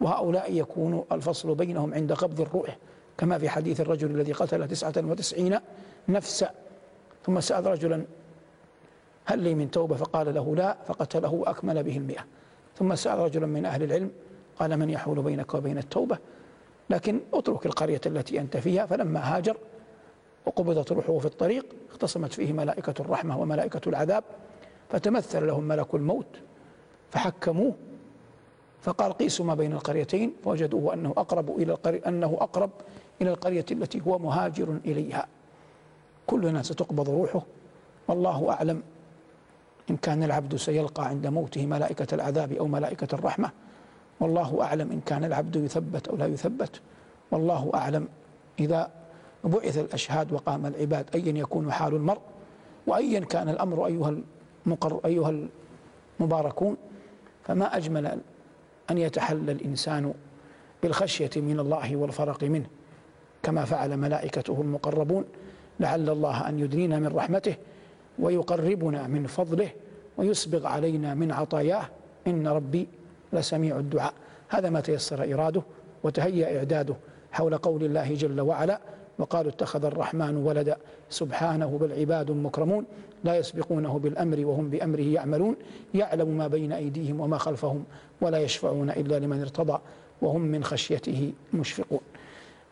وهؤلاء 0.00 0.52
يكون 0.52 1.04
الفصل 1.12 1.54
بينهم 1.54 1.94
عند 1.94 2.12
قبض 2.12 2.40
الروح 2.40 2.76
كما 3.18 3.38
في 3.38 3.48
حديث 3.48 3.80
الرجل 3.80 4.10
الذي 4.10 4.32
قتل 4.32 4.68
تسعة 4.68 4.92
وتسعين 4.98 5.58
نفسا 6.08 6.50
ثم 7.26 7.40
سأل 7.40 7.66
رجلا 7.66 8.04
هل 9.30 9.38
لي 9.38 9.54
من 9.54 9.70
توبة؟ 9.70 9.96
فقال 9.96 10.34
له 10.34 10.56
لا 10.56 10.76
فقتله 10.86 11.32
وأكمل 11.32 11.82
به 11.82 11.96
المئة. 11.96 12.24
ثم 12.76 12.94
سأل 12.94 13.18
رجلا 13.18 13.46
من 13.46 13.66
أهل 13.66 13.82
العلم 13.82 14.10
قال 14.58 14.76
من 14.76 14.90
يحول 14.90 15.22
بينك 15.22 15.54
وبين 15.54 15.78
التوبة؟ 15.78 16.18
لكن 16.90 17.20
اترك 17.34 17.66
القرية 17.66 18.00
التي 18.06 18.40
أنت 18.40 18.56
فيها. 18.56 18.86
فلما 18.86 19.36
هاجر 19.36 19.56
وقبضت 20.46 20.92
روحه 20.92 21.18
في 21.18 21.26
الطريق 21.26 21.66
اختصمت 21.90 22.32
فيه 22.32 22.52
ملائكة 22.52 22.94
الرحمة 23.00 23.38
وملائكة 23.40 23.88
العذاب 23.88 24.24
فتمثل 24.88 25.46
لهم 25.46 25.64
ملك 25.64 25.94
الموت 25.94 26.36
فحكموه. 27.10 27.74
فقال 28.80 29.12
قيسوا 29.12 29.46
ما 29.46 29.54
بين 29.54 29.72
القريتين 29.72 30.32
فوجدوه 30.44 30.94
أنه 30.94 31.10
أقرب 31.10 31.58
إلى 31.58 31.72
القرية 31.72 32.02
أنه 32.06 32.38
أقرب 32.40 32.70
إلى 33.22 33.30
القرية 33.30 33.66
التي 33.70 34.02
هو 34.06 34.18
مهاجر 34.18 34.78
إليها. 34.84 35.26
كلنا 36.26 36.62
ستقبض 36.62 37.10
روحه 37.10 37.42
والله 38.08 38.50
أعلم 38.50 38.82
إن 39.90 39.96
كان 39.96 40.22
العبد 40.22 40.56
سيلقى 40.56 41.06
عند 41.08 41.26
موته 41.26 41.66
ملائكة 41.66 42.14
العذاب 42.14 42.52
أو 42.52 42.66
ملائكة 42.66 43.14
الرحمة 43.14 43.50
والله 44.20 44.62
أعلم 44.62 44.90
إن 44.92 45.00
كان 45.00 45.24
العبد 45.24 45.56
يثبت 45.56 46.08
أو 46.08 46.16
لا 46.16 46.26
يثبت. 46.26 46.80
والله 47.30 47.70
أعلم 47.74 48.08
إذا 48.60 48.90
بعث 49.44 49.78
الأشهاد 49.78 50.32
وقام 50.32 50.66
العباد 50.66 51.06
أيا 51.14 51.38
يكون 51.38 51.72
حال 51.72 51.94
المرء 51.94 52.20
وأيا 52.86 53.20
كان 53.20 53.48
الأمر 53.48 53.86
أيها 53.86 54.14
المقر 54.66 55.00
أيها 55.04 55.48
المباركون. 56.20 56.76
فما 57.44 57.76
أجمل 57.76 58.06
أن 58.90 58.98
يتحلى 58.98 59.52
الإنسان 59.52 60.14
بالخشية 60.82 61.30
من 61.36 61.60
الله 61.60 61.96
والفرق 61.96 62.44
منه 62.44 62.66
كما 63.42 63.64
فعل 63.64 63.96
ملائكته 63.96 64.60
المقربون. 64.60 65.24
لعل 65.80 66.10
الله 66.10 66.48
أن 66.48 66.58
يدنينا 66.58 66.98
من 66.98 67.06
رحمته. 67.06 67.54
ويقربنا 68.20 69.06
من 69.06 69.26
فضله 69.26 69.70
ويسبغ 70.18 70.66
علينا 70.66 71.14
من 71.14 71.32
عطاياه. 71.32 71.88
إن 72.26 72.48
ربي 72.48 72.88
لسميع 73.32 73.78
الدعاء. 73.78 74.12
هذا 74.48 74.70
ما 74.70 74.80
تيسر 74.80 75.34
إراده 75.34 75.62
وتهيأ 76.02 76.58
إعداده 76.58 76.94
حول 77.32 77.56
قول 77.56 77.84
الله 77.84 78.14
جل 78.14 78.40
وعلا 78.40 78.80
وقالوا 79.18 79.50
اتخذ 79.50 79.84
الرحمن 79.84 80.36
ولدا. 80.36 80.76
سبحانه 81.10 81.78
بل 81.80 81.92
عباد 81.92 82.30
مكرمون 82.30 82.84
لا 83.24 83.36
يسبقونه 83.36 83.98
بالأمر 83.98 84.46
وهم 84.46 84.70
بأمره 84.70 85.00
يعملون. 85.00 85.56
يعلم 85.94 86.28
ما 86.28 86.46
بين 86.46 86.72
أيديهم 86.72 87.20
وما 87.20 87.38
خلفهم 87.38 87.84
ولا 88.20 88.38
يشفعون 88.38 88.90
إلا 88.90 89.18
لمن 89.18 89.40
ارتضى 89.40 89.78
وهم 90.22 90.40
من 90.40 90.64
خشيته 90.64 91.32
مشفقون. 91.54 92.00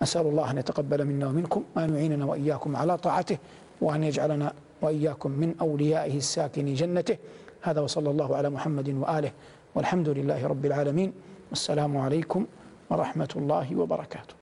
أسأل 0.02 0.26
الله 0.26 0.50
أن 0.50 0.58
يتقبل 0.58 1.04
منا 1.04 1.26
ومنكم 1.26 1.64
وأن 1.76 1.94
يعيننا 1.94 2.24
وإياكم 2.24 2.76
على 2.76 2.98
طاعته 2.98 3.38
وأن 3.80 4.04
يجعلنا 4.04 4.52
وإياكم 4.82 5.30
من 5.30 5.54
أوليائه 5.60 6.16
الساكن 6.16 6.74
جنته. 6.74 7.16
هذا 7.62 7.80
وصلى 7.80 8.10
الله 8.10 8.36
على 8.36 8.50
محمد 8.50 8.88
وآله 8.88 9.32
والحمد 9.74 10.08
لله 10.08 10.46
رب 10.46 10.64
العالمين. 10.66 11.12
والسلام 11.50 11.96
عليكم 11.96 12.46
ورحمة 12.90 13.32
الله 13.36 13.76
وبركاته. 13.76 14.37